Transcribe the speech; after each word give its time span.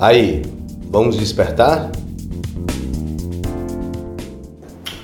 Aí, 0.00 0.44
vamos 0.92 1.16
despertar? 1.16 1.90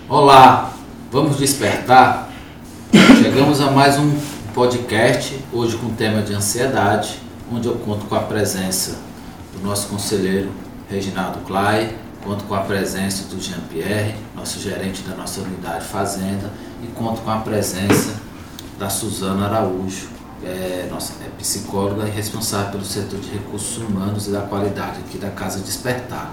Olá, 0.08 0.72
vamos 1.10 1.36
despertar? 1.36 2.30
Chegamos 3.20 3.60
a 3.60 3.72
mais 3.72 3.98
um 3.98 4.16
podcast, 4.54 5.36
hoje 5.52 5.76
com 5.78 5.86
o 5.86 5.92
tema 5.94 6.22
de 6.22 6.32
ansiedade, 6.32 7.18
onde 7.52 7.66
eu 7.66 7.74
conto 7.74 8.06
com 8.06 8.14
a 8.14 8.20
presença 8.20 8.96
do 9.52 9.66
nosso 9.66 9.88
conselheiro 9.88 10.52
Reginaldo 10.88 11.40
Clay, 11.40 11.96
conto 12.22 12.44
com 12.44 12.54
a 12.54 12.60
presença 12.60 13.24
do 13.24 13.42
Jean-Pierre, 13.42 14.14
nosso 14.36 14.60
gerente 14.60 15.02
da 15.02 15.16
nossa 15.16 15.40
unidade 15.40 15.86
Fazenda, 15.86 16.52
e 16.84 16.86
conto 16.94 17.20
com 17.22 17.32
a 17.32 17.38
presença 17.38 18.14
da 18.78 18.88
Suzana 18.88 19.46
Araújo, 19.46 20.13
é, 20.44 20.88
nossa, 20.90 21.14
é 21.24 21.28
psicóloga 21.38 22.06
e 22.06 22.10
responsável 22.10 22.72
pelo 22.72 22.84
setor 22.84 23.18
de 23.20 23.30
recursos 23.30 23.78
humanos 23.78 24.28
e 24.28 24.30
da 24.30 24.42
qualidade 24.42 24.98
aqui 25.00 25.18
da 25.18 25.30
Casa 25.30 25.60
Despertar. 25.60 26.32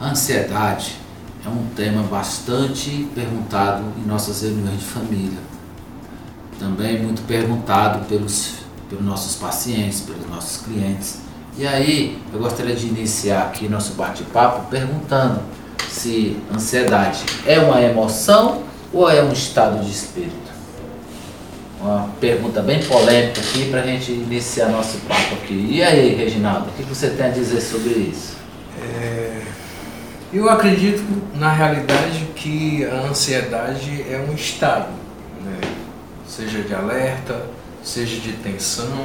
A 0.00 0.10
ansiedade 0.10 0.96
é 1.44 1.48
um 1.48 1.66
tema 1.74 2.02
bastante 2.04 3.08
perguntado 3.14 3.84
em 3.98 4.06
nossas 4.06 4.42
reuniões 4.42 4.78
de 4.78 4.84
família. 4.84 5.38
Também 6.58 7.02
muito 7.02 7.22
perguntado 7.26 8.04
pelos, 8.06 8.56
pelos 8.88 9.04
nossos 9.04 9.36
pacientes, 9.36 10.00
pelos 10.00 10.28
nossos 10.28 10.62
clientes. 10.62 11.18
E 11.58 11.66
aí, 11.66 12.22
eu 12.32 12.38
gostaria 12.38 12.74
de 12.74 12.86
iniciar 12.86 13.42
aqui 13.42 13.68
nosso 13.68 13.94
bate-papo 13.94 14.70
perguntando 14.70 15.40
se 15.88 16.38
ansiedade 16.52 17.24
é 17.46 17.58
uma 17.58 17.80
emoção 17.80 18.62
ou 18.92 19.10
é 19.10 19.22
um 19.22 19.32
estado 19.32 19.84
de 19.84 19.90
espírito? 19.90 20.51
Uma 21.82 22.08
pergunta 22.20 22.62
bem 22.62 22.80
polêmica 22.84 23.40
aqui 23.40 23.68
para 23.68 23.80
a 23.80 23.84
gente 23.84 24.12
iniciar 24.12 24.68
nosso 24.68 24.98
papo 24.98 25.34
aqui. 25.34 25.66
E 25.68 25.82
aí, 25.82 26.14
Reginaldo, 26.14 26.68
o 26.68 26.72
que 26.74 26.84
você 26.84 27.10
tem 27.10 27.26
a 27.26 27.30
dizer 27.30 27.60
sobre 27.60 27.90
isso? 27.90 28.36
É, 28.80 29.42
eu 30.32 30.48
acredito, 30.48 31.02
na 31.34 31.50
realidade, 31.50 32.24
que 32.36 32.84
a 32.84 33.08
ansiedade 33.08 34.06
é 34.08 34.24
um 34.30 34.32
estado, 34.32 34.92
né? 35.44 35.58
seja 36.24 36.62
de 36.62 36.72
alerta, 36.72 37.46
seja 37.82 38.20
de 38.20 38.32
tensão, 38.34 39.04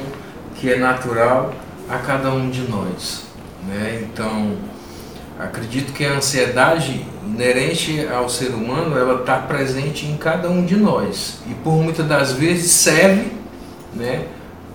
que 0.56 0.72
é 0.72 0.78
natural 0.78 1.56
a 1.90 1.98
cada 1.98 2.30
um 2.30 2.48
de 2.48 2.62
nós. 2.62 3.24
Né? 3.68 4.04
Então, 4.04 4.56
acredito 5.40 5.94
que 5.94 6.06
a 6.06 6.14
ansiedade 6.14 7.06
inerente 7.26 8.08
ao 8.08 8.28
ser 8.28 8.50
humano, 8.50 8.98
ela 8.98 9.22
está 9.22 9.38
presente 9.38 10.06
em 10.06 10.18
cada 10.18 10.50
um 10.50 10.66
de 10.66 10.76
nós 10.76 11.40
e 11.50 11.54
por 11.54 11.74
muitas 11.74 12.08
das 12.08 12.32
vezes 12.32 12.72
serve, 12.72 13.32
né, 13.94 14.26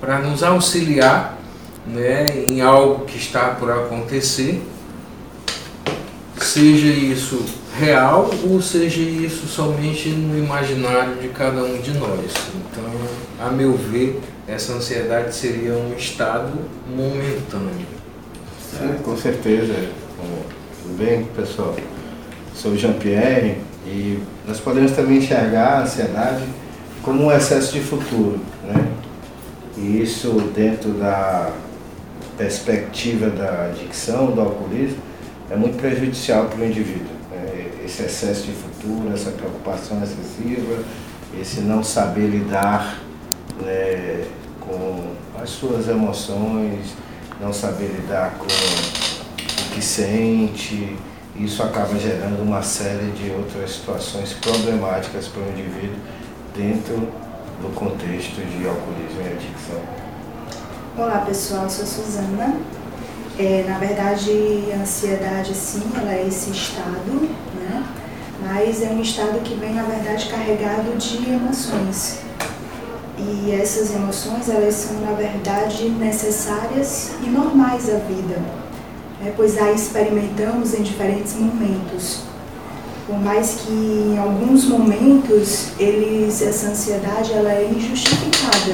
para 0.01 0.19
nos 0.19 0.43
auxiliar, 0.43 1.39
né, 1.87 2.27
em 2.49 2.61
algo 2.61 3.05
que 3.05 3.19
está 3.19 3.51
por 3.51 3.71
acontecer, 3.71 4.63
seja 6.39 6.87
isso 6.87 7.45
real 7.79 8.31
ou 8.45 8.61
seja 8.61 9.01
isso 9.01 9.47
somente 9.47 10.11
no 10.11 10.39
imaginário 10.39 11.17
de 11.17 11.29
cada 11.29 11.63
um 11.65 11.81
de 11.81 11.93
nós. 11.93 12.33
Então, 12.55 12.85
a 13.41 13.51
meu 13.51 13.73
ver, 13.75 14.21
essa 14.47 14.75
ansiedade 14.75 15.35
seria 15.35 15.73
um 15.73 15.95
estado 15.97 16.53
momentâneo. 16.89 17.87
Sim, 18.71 19.03
com 19.03 19.17
certeza. 19.17 20.02
Tudo 20.23 20.97
bem, 20.97 21.25
pessoal? 21.35 21.75
Sou 22.55 22.77
Jean-Pierre 22.77 23.59
e 23.85 24.23
nós 24.47 24.61
podemos 24.61 24.93
também 24.93 25.19
enxergar 25.19 25.79
a 25.79 25.83
ansiedade 25.83 26.45
como 27.03 27.25
um 27.25 27.33
excesso 27.33 27.73
de 27.73 27.81
futuro, 27.81 28.41
né? 28.65 28.89
E 29.77 30.01
isso 30.01 30.31
dentro 30.55 30.91
da 30.93 31.51
perspectiva 32.39 33.31
da 33.31 33.67
adicção, 33.67 34.31
do 34.31 34.41
alcoolismo, 34.41 34.99
é 35.51 35.57
muito 35.57 35.77
prejudicial 35.77 36.47
para 36.47 36.61
o 36.61 36.65
indivíduo. 36.65 37.13
Né? 37.31 37.71
Esse 37.85 38.05
excesso 38.05 38.45
de 38.45 38.53
futuro, 38.53 39.13
essa 39.13 39.31
preocupação 39.31 40.01
excessiva, 40.03 40.83
esse 41.41 41.61
não 41.61 41.83
saber 41.83 42.29
lidar 42.29 42.99
né, 43.61 44.25
com 44.61 45.15
as 45.43 45.51
suas 45.51 45.89
emoções, 45.89 46.95
não 47.41 47.53
saber 47.53 47.87
lidar 47.87 48.35
com 48.39 48.47
que 49.73 49.83
sente, 49.83 50.97
isso 51.35 51.63
acaba 51.63 51.99
gerando 51.99 52.43
uma 52.43 52.63
série 52.63 53.11
de 53.13 53.31
outras 53.31 53.73
situações 53.73 54.35
problemáticas 54.35 55.29
para 55.29 55.43
o 55.43 55.49
indivíduo 55.49 55.97
dentro 56.55 56.97
do 57.61 57.75
contexto 57.75 58.35
de 58.35 58.67
alcoolismo 58.69 59.23
e 59.23 59.33
adicção. 59.33 59.81
Olá 60.97 61.25
pessoal, 61.25 61.65
eu 61.65 61.71
sou 61.71 61.87
Suzana. 61.87 62.55
É, 63.39 63.65
na 63.67 63.79
verdade, 63.79 64.31
a 64.75 64.83
ansiedade 64.83 65.55
sim, 65.55 65.83
ela 65.97 66.13
é 66.13 66.27
esse 66.29 66.51
estado, 66.51 67.31
né? 67.59 67.83
mas 68.45 68.83
é 68.83 68.91
um 68.91 69.01
estado 69.01 69.41
que 69.43 69.55
vem 69.55 69.73
na 69.73 69.85
verdade 69.85 70.29
carregado 70.29 70.99
de 70.99 71.31
emoções. 71.31 72.19
E 73.17 73.53
essas 73.53 73.95
emoções, 73.95 74.51
elas 74.51 74.75
são 74.75 75.01
na 75.01 75.13
verdade 75.13 75.89
necessárias 75.89 77.13
e 77.25 77.31
normais 77.31 77.89
à 77.89 77.97
vida 77.99 78.62
né, 79.23 79.33
pois 79.37 79.57
a 79.57 79.71
experimentamos 79.71 80.75
em 80.75 80.83
diferentes 80.83 81.35
momentos. 81.35 82.23
Por 83.07 83.19
mais 83.19 83.61
que 83.61 83.73
em 83.73 84.19
alguns 84.19 84.65
momentos 84.65 85.71
eles, 85.79 86.43
essa 86.43 86.69
ansiedade 86.69 87.33
ela 87.33 87.53
é 87.53 87.71
injustificada, 87.71 88.73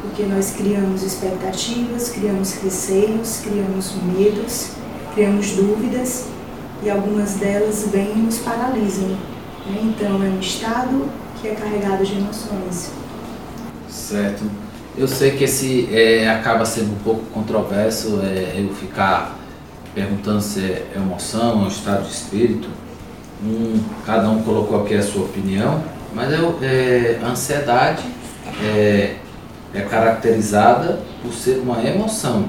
porque 0.00 0.22
nós 0.24 0.52
criamos 0.56 1.02
expectativas, 1.02 2.10
criamos 2.10 2.54
receios, 2.62 3.40
criamos 3.42 3.92
medos, 4.16 4.70
criamos 5.14 5.50
dúvidas 5.52 6.26
e 6.82 6.90
algumas 6.90 7.34
delas 7.34 7.88
vêm 7.90 8.12
e 8.12 8.18
nos 8.18 8.38
paralisam. 8.38 9.08
Né? 9.08 9.80
Então 9.82 10.22
é 10.22 10.28
um 10.28 10.40
estado 10.40 11.08
que 11.40 11.48
é 11.48 11.54
carregado 11.54 12.04
de 12.04 12.16
emoções. 12.16 12.90
Certo. 13.88 14.44
Eu 14.96 15.08
sei 15.08 15.32
que 15.32 15.44
esse 15.44 15.88
é, 15.92 16.28
acaba 16.28 16.64
sendo 16.64 16.92
um 16.92 16.98
pouco 17.02 17.22
controverso 17.32 18.20
é, 18.22 18.60
eu 18.60 18.72
ficar 18.74 19.43
perguntando 19.94 20.40
se 20.40 20.60
é 20.60 20.92
emoção, 20.96 21.62
é 21.62 21.64
um 21.64 21.68
estado 21.68 22.04
de 22.04 22.12
espírito. 22.12 22.68
Um, 23.42 23.80
cada 24.04 24.28
um 24.28 24.42
colocou 24.42 24.82
aqui 24.82 24.94
a 24.94 25.02
sua 25.02 25.24
opinião, 25.24 25.82
mas 26.14 26.32
é, 26.32 26.36
é, 26.62 27.20
a 27.22 27.28
ansiedade 27.28 28.02
é, 28.62 29.16
é 29.74 29.80
caracterizada 29.82 31.00
por 31.22 31.32
ser 31.32 31.58
uma 31.58 31.82
emoção 31.82 32.46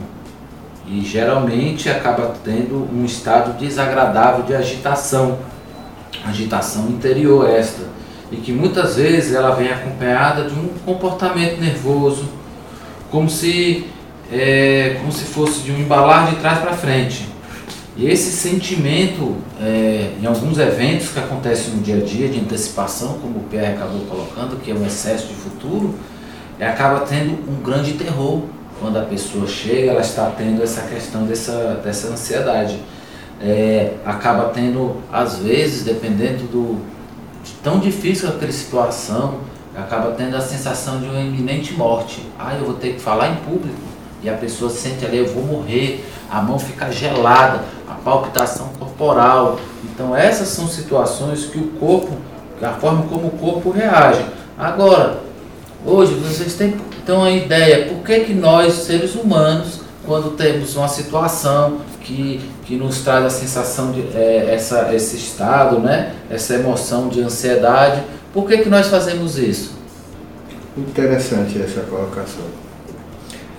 e 0.87 1.01
geralmente 1.01 1.89
acaba 1.89 2.35
tendo 2.43 2.87
um 2.93 3.03
estado 3.05 3.57
desagradável 3.57 4.43
de 4.43 4.53
agitação, 4.53 5.39
agitação 6.23 6.87
interior 6.89 7.49
esta, 7.49 7.83
e 8.31 8.37
que 8.37 8.51
muitas 8.51 8.95
vezes 8.95 9.33
ela 9.33 9.55
vem 9.55 9.69
acompanhada 9.69 10.43
de 10.43 10.53
um 10.53 10.69
comportamento 10.85 11.59
nervoso, 11.59 12.29
como 13.09 13.29
se 13.29 13.87
é, 14.31 14.97
como 14.99 15.11
se 15.11 15.25
fosse 15.25 15.61
de 15.61 15.71
um 15.71 15.79
embalar 15.79 16.31
de 16.31 16.37
trás 16.37 16.59
para 16.59 16.73
frente. 16.73 17.34
E 17.97 18.07
esse 18.07 18.29
sentimento, 18.31 19.37
é, 19.61 20.11
em 20.21 20.25
alguns 20.25 20.57
eventos 20.57 21.09
que 21.09 21.19
acontecem 21.19 21.75
no 21.75 21.81
dia 21.81 21.95
a 21.95 22.01
dia, 22.01 22.27
de 22.27 22.39
antecipação, 22.41 23.19
como 23.21 23.39
o 23.39 23.43
Pierre 23.43 23.73
acabou 23.73 24.01
colocando, 24.01 24.61
que 24.61 24.69
é 24.69 24.73
um 24.73 24.85
excesso 24.85 25.27
de 25.27 25.33
futuro, 25.33 25.95
é, 26.59 26.67
acaba 26.67 27.01
tendo 27.01 27.31
um 27.49 27.61
grande 27.63 27.93
terror. 27.93 28.41
Quando 28.81 28.97
a 28.97 29.03
pessoa 29.03 29.47
chega, 29.47 29.91
ela 29.91 30.01
está 30.01 30.29
tendo 30.37 30.61
essa 30.61 30.81
questão 30.81 31.25
dessa, 31.25 31.79
dessa 31.81 32.09
ansiedade. 32.09 32.77
É, 33.41 33.93
acaba 34.05 34.49
tendo, 34.49 34.97
às 35.09 35.37
vezes, 35.37 35.85
dependendo 35.85 36.43
do, 36.47 36.81
de 37.45 37.53
tão 37.63 37.79
difícil 37.79 38.27
aquela 38.27 38.51
situação, 38.51 39.39
acaba 39.73 40.11
tendo 40.11 40.35
a 40.35 40.41
sensação 40.41 40.99
de 40.99 41.05
uma 41.05 41.21
iminente 41.21 41.73
morte. 41.73 42.21
Ah, 42.37 42.55
eu 42.55 42.65
vou 42.65 42.75
ter 42.75 42.95
que 42.95 42.99
falar 42.99 43.29
em 43.29 43.35
público. 43.35 43.94
E 44.23 44.29
a 44.29 44.33
pessoa 44.33 44.69
sente 44.69 45.05
ali, 45.05 45.17
eu 45.17 45.27
vou 45.27 45.43
morrer, 45.43 46.05
a 46.29 46.41
mão 46.41 46.57
fica 46.57 46.91
gelada, 46.91 47.63
a 47.87 47.93
palpitação 47.93 48.69
corporal. 48.79 49.59
Então 49.83 50.15
essas 50.15 50.47
são 50.49 50.67
situações 50.67 51.45
que 51.45 51.57
o 51.57 51.67
corpo, 51.79 52.13
a 52.61 52.73
forma 52.73 53.03
como 53.03 53.27
o 53.27 53.31
corpo 53.31 53.69
reage. 53.69 54.25
Agora, 54.57 55.19
hoje 55.85 56.13
vocês 56.15 56.55
têm 56.55 56.75
então 57.05 57.23
a 57.23 57.29
ideia, 57.29 57.85
por 57.85 58.03
que, 58.03 58.21
que 58.21 58.33
nós, 58.33 58.73
seres 58.73 59.13
humanos, 59.13 59.81
quando 60.07 60.35
temos 60.35 60.75
uma 60.75 60.87
situação 60.87 61.81
que, 62.01 62.41
que 62.65 62.75
nos 62.77 63.01
traz 63.01 63.25
a 63.25 63.29
sensação 63.29 63.91
de 63.91 64.01
é, 64.17 64.51
essa, 64.51 64.91
esse 64.91 65.15
estado, 65.15 65.79
né? 65.79 66.15
essa 66.31 66.55
emoção 66.55 67.07
de 67.07 67.21
ansiedade, 67.21 68.01
por 68.33 68.47
que, 68.47 68.57
que 68.57 68.69
nós 68.69 68.87
fazemos 68.87 69.37
isso? 69.37 69.75
Interessante 70.75 71.61
essa 71.61 71.81
colocação. 71.81 72.45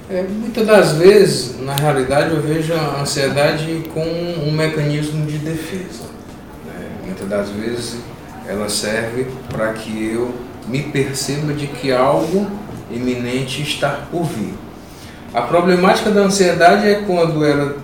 É, 0.09 0.23
muitas 0.23 0.65
das 0.65 0.93
vezes, 0.93 1.61
na 1.61 1.75
realidade, 1.75 2.33
eu 2.33 2.41
vejo 2.41 2.73
a 2.73 3.01
ansiedade 3.01 3.83
como 3.93 4.09
um 4.09 4.53
mecanismo 4.53 5.27
de 5.27 5.39
defesa. 5.39 6.05
Né? 6.65 6.89
Muitas 7.07 7.29
das 7.29 7.49
vezes 7.51 7.97
ela 8.47 8.69
serve 8.69 9.27
para 9.49 9.73
que 9.73 10.13
eu 10.13 10.33
me 10.69 10.85
perceba 10.85 11.53
de 11.53 11.67
que 11.67 11.91
algo 11.91 12.47
iminente 12.89 13.63
está 13.63 14.07
por 14.09 14.23
vir. 14.23 14.55
A 15.35 15.43
problemática 15.43 16.11
da 16.11 16.21
ansiedade 16.21 16.87
é 16.87 17.03
quando 17.05 17.45
ela 17.45 17.77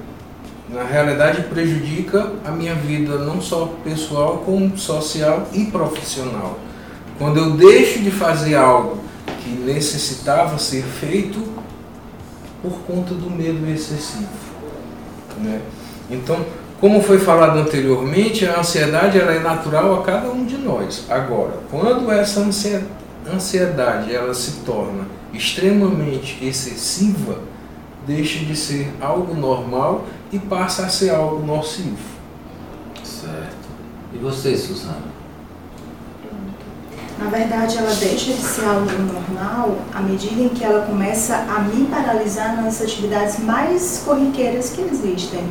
na 0.68 0.84
realidade 0.84 1.42
prejudica 1.42 2.32
a 2.44 2.52
minha 2.52 2.75
vida 2.76 3.18
não 3.18 3.42
só 3.42 3.75
pessoal, 3.82 4.44
como 4.46 4.78
social 4.78 5.48
e 5.52 5.64
profissional. 5.64 6.56
Quando 7.18 7.38
eu 7.38 7.50
deixo 7.50 7.98
de 7.98 8.12
fazer 8.12 8.54
algo 8.54 8.98
que 9.42 9.50
necessitava 9.50 10.56
ser 10.56 10.84
feito 10.84 11.51
por 12.62 12.73
conta 12.87 13.12
do 13.14 13.29
medo 13.29 13.69
excessivo. 13.69 14.29
Né? 15.38 15.61
Então, 16.09 16.44
como 16.81 17.03
foi 17.03 17.19
falado 17.19 17.59
anteriormente, 17.59 18.47
a 18.47 18.61
ansiedade 18.61 19.19
ela 19.19 19.32
é 19.32 19.41
natural 19.41 20.00
a 20.00 20.03
cada 20.03 20.31
um 20.31 20.44
de 20.44 20.56
nós. 20.56 21.06
Agora, 21.09 21.55
quando 21.70 22.11
essa 22.11 22.41
ansiedade 22.41 24.14
ela 24.14 24.32
se 24.35 24.61
torna 24.61 25.06
extremamente 25.32 26.44
excessiva, 26.44 27.38
deixa 28.06 28.44
de 28.44 28.56
ser 28.56 28.93
algo 29.00 29.35
normal 29.35 30.05
e 30.32 30.38
passa 30.38 30.87
a 30.87 30.88
ser 30.88 31.11
algo 31.11 31.44
nocivo. 31.44 31.99
Certo. 33.05 33.69
E 34.12 34.19
você, 34.19 34.56
Suzana? 34.56 35.21
Na 37.22 37.28
verdade, 37.30 37.78
ela 37.78 37.94
deixa 37.94 38.32
de 38.32 38.42
ser 38.42 38.64
algo 38.64 38.90
normal 38.90 39.78
à 39.94 40.00
medida 40.00 40.42
em 40.42 40.48
que 40.48 40.64
ela 40.64 40.84
começa 40.84 41.36
a 41.36 41.60
me 41.60 41.86
paralisar 41.86 42.60
nas 42.60 42.82
atividades 42.82 43.38
mais 43.38 44.02
corriqueiras 44.04 44.70
que 44.70 44.80
existem, 44.80 45.44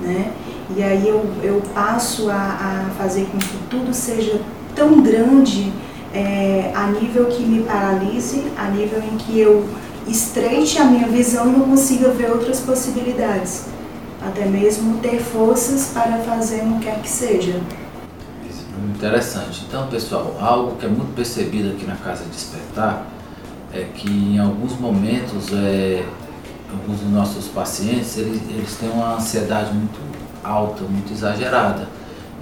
né? 0.00 0.32
E 0.76 0.82
aí 0.82 1.06
eu, 1.06 1.24
eu 1.44 1.62
passo 1.72 2.28
a, 2.28 2.34
a 2.34 2.90
fazer 2.98 3.26
com 3.26 3.38
que 3.38 3.56
tudo 3.70 3.94
seja 3.94 4.40
tão 4.74 5.00
grande 5.00 5.72
é, 6.12 6.72
a 6.74 6.88
nível 6.88 7.26
que 7.26 7.44
me 7.44 7.62
paralise, 7.62 8.42
a 8.58 8.68
nível 8.68 9.00
em 9.00 9.16
que 9.16 9.38
eu 9.38 9.64
estreite 10.08 10.78
a 10.78 10.84
minha 10.84 11.06
visão 11.06 11.46
e 11.46 11.52
não 11.52 11.68
consiga 11.68 12.08
ver 12.08 12.32
outras 12.32 12.58
possibilidades. 12.58 13.66
Até 14.20 14.44
mesmo 14.44 14.98
ter 14.98 15.20
forças 15.20 15.92
para 15.94 16.18
fazer 16.18 16.62
o 16.64 16.78
que 16.78 16.86
quer 16.86 17.00
que 17.00 17.08
seja. 17.08 17.60
Interessante. 18.90 19.64
Então, 19.68 19.86
pessoal, 19.86 20.36
algo 20.40 20.76
que 20.76 20.86
é 20.86 20.88
muito 20.88 21.14
percebido 21.14 21.70
aqui 21.70 21.86
na 21.86 21.96
Casa 21.96 22.24
Despertar 22.24 23.06
é 23.72 23.84
que 23.94 24.10
em 24.10 24.38
alguns 24.38 24.78
momentos, 24.78 25.52
é, 25.52 26.04
alguns 26.70 27.00
dos 27.00 27.10
nossos 27.10 27.48
pacientes, 27.48 28.18
eles, 28.18 28.42
eles 28.50 28.76
têm 28.76 28.90
uma 28.90 29.14
ansiedade 29.14 29.72
muito 29.72 29.98
alta, 30.42 30.82
muito 30.82 31.12
exagerada. 31.12 31.86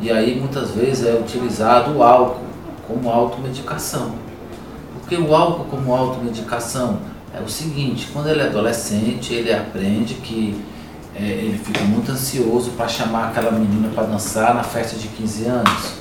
E 0.00 0.10
aí, 0.10 0.38
muitas 0.40 0.70
vezes, 0.70 1.06
é 1.06 1.14
utilizado 1.14 1.98
o 1.98 2.02
álcool 2.02 2.46
como 2.86 3.10
automedicação. 3.10 4.12
Porque 4.94 5.16
o 5.16 5.34
álcool 5.34 5.64
como 5.64 5.94
automedicação 5.94 6.98
é 7.34 7.40
o 7.40 7.48
seguinte, 7.48 8.08
quando 8.12 8.28
ele 8.28 8.40
é 8.40 8.46
adolescente, 8.46 9.34
ele 9.34 9.52
aprende 9.52 10.14
que 10.14 10.60
é, 11.14 11.22
ele 11.22 11.58
fica 11.58 11.84
muito 11.84 12.10
ansioso 12.10 12.70
para 12.72 12.88
chamar 12.88 13.28
aquela 13.28 13.50
menina 13.50 13.88
para 13.94 14.04
dançar 14.04 14.54
na 14.54 14.62
festa 14.62 14.96
de 14.96 15.06
15 15.08 15.44
anos. 15.44 15.99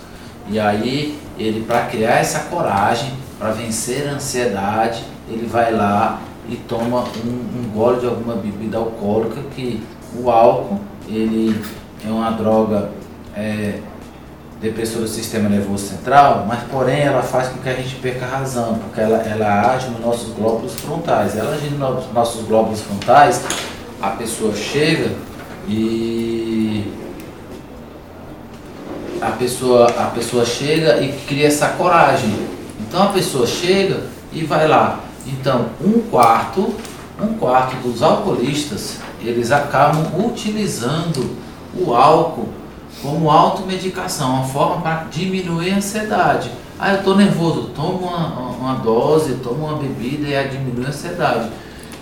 E 0.50 0.60
aí, 0.60 1.20
ele, 1.38 1.64
para 1.66 1.86
criar 1.86 2.18
essa 2.20 2.40
coragem, 2.50 3.12
para 3.38 3.52
vencer 3.52 4.08
a 4.10 4.14
ansiedade, 4.14 5.04
ele 5.30 5.46
vai 5.46 5.72
lá 5.72 6.20
e 6.50 6.56
toma 6.56 7.04
um, 7.24 7.60
um 7.60 7.72
gole 7.74 8.00
de 8.00 8.08
alguma 8.08 8.36
bebida 8.36 8.78
alcoólica, 8.78 9.42
que 9.56 9.82
o 10.16 10.30
álcool, 10.30 10.80
ele 11.08 11.64
é 12.06 12.10
uma 12.10 12.32
droga 12.32 12.90
é, 13.36 13.80
depressora 14.60 15.04
do 15.04 15.08
sistema 15.08 15.48
nervoso 15.48 15.88
central, 15.88 16.46
mas 16.48 16.60
porém 16.64 17.02
ela 17.02 17.22
faz 17.22 17.50
com 17.50 17.60
que 17.60 17.70
a 17.70 17.74
gente 17.74 17.96
perca 17.96 18.26
a 18.26 18.30
razão, 18.30 18.80
porque 18.80 19.00
ela, 19.00 19.18
ela 19.18 19.74
age 19.74 19.90
nos 19.90 20.02
nossos 20.02 20.34
glóbulos 20.34 20.74
frontais. 20.76 21.38
Ela 21.38 21.54
age 21.54 21.70
nos 21.70 22.12
nossos 22.12 22.46
glóbulos 22.46 22.82
frontais, 22.82 23.44
a 24.02 24.10
pessoa 24.12 24.54
chega 24.56 25.12
e 25.68 26.92
a 29.22 29.32
pessoa, 29.32 29.88
a 29.88 30.06
pessoa 30.06 30.46
chega 30.46 31.02
e 31.02 31.12
cria 31.28 31.48
essa 31.48 31.70
coragem. 31.70 32.48
Então 32.80 33.04
a 33.04 33.08
pessoa 33.08 33.46
chega 33.46 34.04
e 34.32 34.44
vai 34.44 34.68
lá. 34.68 35.00
Então 35.28 35.68
um 35.82 36.02
quarto, 36.10 36.76
um 37.22 37.34
quarto 37.36 37.76
dos 37.78 38.02
alcoolistas, 38.02 38.98
eles 39.22 39.52
acabam 39.52 40.06
utilizando 40.26 41.38
o 41.76 41.94
álcool 41.94 42.50
como 43.02 43.30
automedicação, 43.30 44.34
uma 44.34 44.46
forma 44.46 44.82
para 44.82 45.06
diminuir 45.12 45.74
a 45.74 45.78
ansiedade. 45.78 46.52
Ah, 46.78 46.92
eu 46.94 47.00
estou 47.00 47.16
nervoso, 47.16 47.72
tomo 47.76 48.08
uma, 48.08 48.50
uma 48.50 48.74
dose, 48.76 49.36
tomo 49.36 49.66
uma 49.66 49.78
bebida 49.78 50.28
e 50.28 50.48
diminui 50.48 50.86
a 50.86 50.90
ansiedade. 50.90 51.50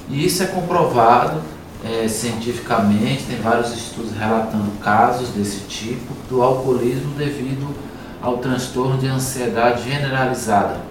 E 0.10 0.26
isso 0.26 0.44
é 0.44 0.48
comprovado 0.48 1.42
é, 1.84 2.08
cientificamente, 2.08 3.24
tem 3.24 3.38
vários 3.38 3.74
estudos 3.74 4.12
relatando 4.14 4.72
casos 4.82 5.30
desse 5.30 5.62
tipo 5.68 6.14
do 6.30 6.42
alcoolismo 6.42 7.14
devido 7.18 7.74
ao 8.22 8.38
transtorno 8.38 8.98
de 8.98 9.08
ansiedade 9.08 9.90
generalizada. 9.90 10.82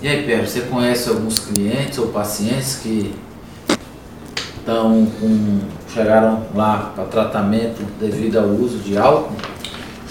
E 0.00 0.06
aí, 0.06 0.24
Pedro, 0.24 0.46
você 0.46 0.60
conhece 0.60 1.08
alguns 1.08 1.40
clientes 1.40 1.98
ou 1.98 2.08
pacientes 2.08 2.76
que 2.76 3.12
estão 4.58 5.06
com, 5.18 5.60
chegaram 5.92 6.44
lá 6.54 6.92
para 6.94 7.04
tratamento 7.04 7.82
devido 7.98 8.38
ao 8.38 8.46
uso 8.46 8.78
de 8.78 8.96
álcool? 8.96 9.34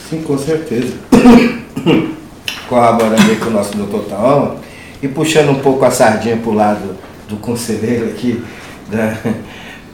Sim, 0.10 0.24
com 0.24 0.38
certeza. 0.38 0.94
Corroborando 2.68 3.22
aí 3.22 3.38
com 3.38 3.46
o 3.46 3.52
nosso 3.52 3.78
doutor 3.78 4.04
Taoma 4.06 4.56
e 5.02 5.08
puxando 5.08 5.52
um 5.52 5.60
pouco 5.60 5.86
a 5.86 5.92
sardinha 5.92 6.36
para 6.36 6.50
o 6.50 6.54
lado 6.54 6.98
do 7.30 7.38
conselheiro 7.38 8.08
aqui, 8.08 8.44
da, 8.90 9.18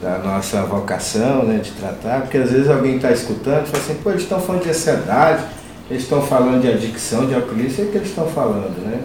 da 0.00 0.18
nossa 0.18 0.62
vocação 0.62 1.44
né, 1.44 1.58
de 1.58 1.70
tratar, 1.72 2.22
porque 2.22 2.38
às 2.38 2.50
vezes 2.50 2.68
alguém 2.68 2.96
está 2.96 3.10
escutando 3.10 3.66
e 3.66 3.70
fala 3.70 3.82
assim, 3.82 3.94
pô, 4.02 4.10
eles 4.10 4.22
estão 4.22 4.40
falando 4.40 4.62
de 4.62 4.70
ansiedade, 4.70 5.44
eles 5.90 6.02
estão 6.02 6.22
falando 6.22 6.60
de 6.60 6.68
adicção, 6.68 7.26
de 7.26 7.34
alcoolismo, 7.34 7.84
é 7.84 7.86
o 7.86 7.90
que 7.90 7.96
eles 7.98 8.08
estão 8.08 8.26
falando, 8.26 8.78
né? 8.84 9.00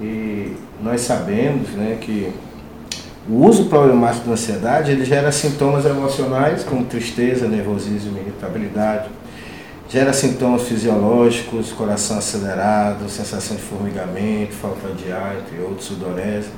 E 0.00 0.56
nós 0.82 1.00
sabemos 1.02 1.68
né, 1.70 1.98
que 2.00 2.32
o 3.28 3.46
uso 3.46 3.66
problemático 3.66 4.26
da 4.26 4.32
ansiedade 4.32 4.90
ele 4.90 5.04
gera 5.04 5.30
sintomas 5.30 5.84
emocionais 5.86 6.64
como 6.64 6.84
tristeza, 6.84 7.46
nervosismo, 7.46 8.18
irritabilidade, 8.18 9.08
gera 9.88 10.12
sintomas 10.12 10.62
fisiológicos, 10.62 11.70
coração 11.72 12.18
acelerado, 12.18 13.08
sensação 13.08 13.56
de 13.56 13.62
formigamento, 13.62 14.52
falta 14.54 14.88
de 14.94 15.12
ar, 15.12 15.36
entre 15.36 15.62
outros, 15.62 15.86
sudorese 15.86 16.48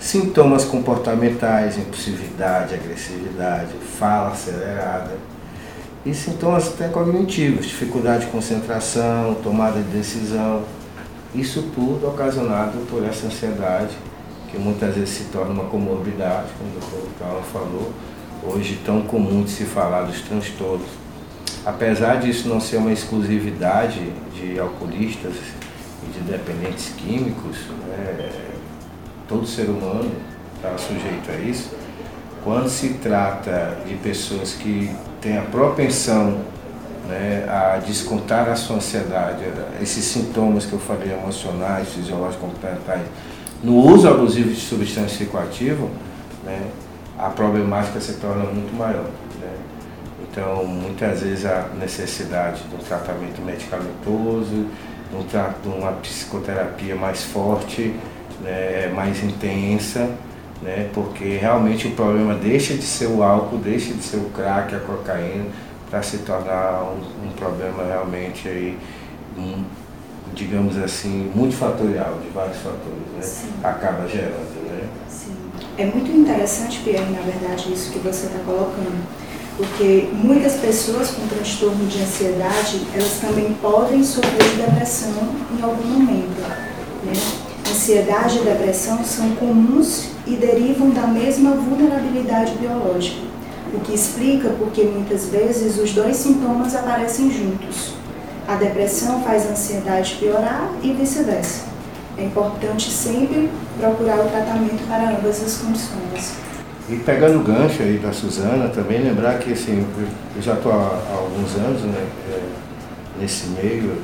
Sintomas 0.00 0.64
comportamentais, 0.64 1.76
impulsividade, 1.76 2.74
agressividade, 2.74 3.72
fala 3.98 4.30
acelerada. 4.30 5.18
E 6.06 6.14
sintomas 6.14 6.68
até 6.68 6.88
cognitivos, 6.88 7.66
dificuldade 7.66 8.24
de 8.24 8.32
concentração, 8.32 9.34
tomada 9.42 9.78
de 9.78 9.90
decisão. 9.90 10.62
Isso 11.34 11.70
tudo 11.74 12.08
ocasionado 12.08 12.78
por 12.90 13.04
essa 13.04 13.26
ansiedade, 13.26 13.94
que 14.50 14.58
muitas 14.58 14.94
vezes 14.94 15.10
se 15.10 15.24
torna 15.24 15.52
uma 15.52 15.64
comorbidade, 15.64 16.48
como 16.58 16.70
o 16.70 16.80
doutor 16.80 17.10
Carlos 17.18 17.46
falou, 17.52 17.92
hoje 18.42 18.80
tão 18.82 19.02
comum 19.02 19.42
de 19.42 19.50
se 19.50 19.64
falar 19.64 20.04
dos 20.04 20.22
transtornos. 20.22 20.88
Apesar 21.66 22.16
disso 22.16 22.48
não 22.48 22.58
ser 22.58 22.78
uma 22.78 22.90
exclusividade 22.90 24.00
de 24.34 24.58
alcoolistas 24.58 25.34
e 26.02 26.10
de 26.10 26.20
dependentes 26.20 26.88
químicos, 26.96 27.58
né, 27.86 28.49
todo 29.30 29.46
ser 29.46 29.70
humano 29.70 30.10
está 30.56 30.76
sujeito 30.76 31.30
a 31.30 31.36
isso. 31.36 31.70
Quando 32.42 32.68
se 32.68 32.94
trata 32.94 33.76
de 33.86 33.94
pessoas 33.94 34.54
que 34.54 34.90
têm 35.20 35.38
a 35.38 35.42
propensão 35.42 36.38
né, 37.08 37.46
a 37.48 37.78
descontar 37.78 38.48
a 38.48 38.56
sua 38.56 38.76
ansiedade, 38.76 39.44
esses 39.80 40.04
sintomas 40.04 40.66
que 40.66 40.72
eu 40.72 40.80
falei, 40.80 41.12
emocionais, 41.12 41.88
fisiológicos, 41.90 42.40
comportamentais, 42.40 43.02
no 43.62 43.76
uso 43.76 44.08
abusivo 44.08 44.48
de 44.48 44.60
substância 44.60 45.18
psicoativa, 45.18 45.86
né, 46.44 46.66
a 47.16 47.28
problemática 47.28 48.00
se 48.00 48.14
torna 48.14 48.44
muito 48.44 48.74
maior. 48.76 49.10
Né? 49.40 49.54
Então, 50.22 50.64
muitas 50.64 51.20
vezes 51.20 51.46
a 51.46 51.68
necessidade 51.78 52.62
de 52.64 52.74
um 52.74 52.78
tratamento 52.78 53.40
medicamentoso, 53.42 54.66
de 55.62 55.68
uma 55.68 55.92
psicoterapia 55.92 56.96
mais 56.96 57.24
forte, 57.24 57.94
né, 58.42 58.92
mais 58.94 59.22
intensa, 59.22 60.10
né, 60.62 60.88
porque 60.92 61.36
realmente 61.36 61.88
o 61.88 61.92
problema 61.92 62.34
deixa 62.34 62.74
de 62.74 62.82
ser 62.82 63.06
o 63.06 63.22
álcool, 63.22 63.58
deixa 63.58 63.92
de 63.92 64.02
ser 64.02 64.18
o 64.18 64.30
crack, 64.30 64.74
a 64.74 64.80
cocaína, 64.80 65.46
para 65.90 66.02
se 66.02 66.18
tornar 66.18 66.82
um, 66.84 67.26
um, 67.26 67.32
problema 67.32 67.84
realmente 67.84 68.48
aí, 68.48 68.78
um, 69.36 69.64
digamos 70.34 70.78
assim, 70.78 71.30
multifatorial, 71.34 72.18
de 72.22 72.28
vários 72.28 72.58
fatores, 72.58 73.42
né, 73.42 73.50
acaba 73.64 74.06
gerando. 74.06 74.66
Né? 74.68 74.88
Sim. 75.08 75.34
É 75.76 75.86
muito 75.86 76.10
interessante, 76.10 76.80
Pierre, 76.84 77.10
na 77.10 77.22
verdade, 77.22 77.72
isso 77.72 77.90
que 77.90 77.98
você 77.98 78.26
está 78.26 78.38
colocando, 78.40 79.04
porque 79.56 80.08
muitas 80.12 80.54
pessoas 80.54 81.10
com 81.10 81.26
transtorno 81.26 81.86
de 81.86 82.00
ansiedade, 82.00 82.82
elas 82.94 83.18
também 83.20 83.52
podem 83.54 84.02
sofrer 84.04 84.42
de 84.42 84.62
depressão 84.62 85.28
em 85.58 85.62
algum 85.62 85.88
momento. 85.88 86.40
Né? 87.04 87.49
Ansiedade 87.80 88.40
e 88.40 88.42
depressão 88.42 89.02
são 89.02 89.30
comuns 89.36 90.10
e 90.26 90.36
derivam 90.36 90.90
da 90.90 91.06
mesma 91.06 91.52
vulnerabilidade 91.52 92.52
biológica. 92.58 93.22
o 93.72 93.80
que 93.80 93.94
explica 93.94 94.50
porque 94.58 94.82
muitas 94.82 95.30
vezes 95.30 95.78
os 95.78 95.94
dois 95.94 96.14
sintomas 96.16 96.74
aparecem 96.74 97.30
juntos. 97.30 97.94
A 98.46 98.56
depressão 98.56 99.22
faz 99.22 99.46
a 99.46 99.52
ansiedade 99.52 100.16
piorar 100.20 100.70
e 100.82 100.92
vice-versa. 100.92 101.68
É 102.18 102.24
importante 102.24 102.90
sempre 102.90 103.48
procurar 103.78 104.26
o 104.26 104.28
tratamento 104.28 104.86
para 104.86 105.16
ambas 105.16 105.42
as 105.42 105.56
condições. 105.56 106.34
E 106.86 106.96
pegando 106.96 107.38
o 107.38 107.42
gancho 107.42 107.82
aí 107.82 107.96
da 107.96 108.12
Suzana, 108.12 108.68
também 108.68 109.00
lembrar 109.00 109.38
que 109.38 109.54
assim, 109.54 109.86
eu 110.36 110.42
já 110.42 110.52
estou 110.52 110.70
há, 110.70 111.00
alguns 111.16 111.54
anos 111.54 111.80
né, 111.80 112.06
é, 112.30 112.40
nesse 113.18 113.46
meio, 113.48 113.96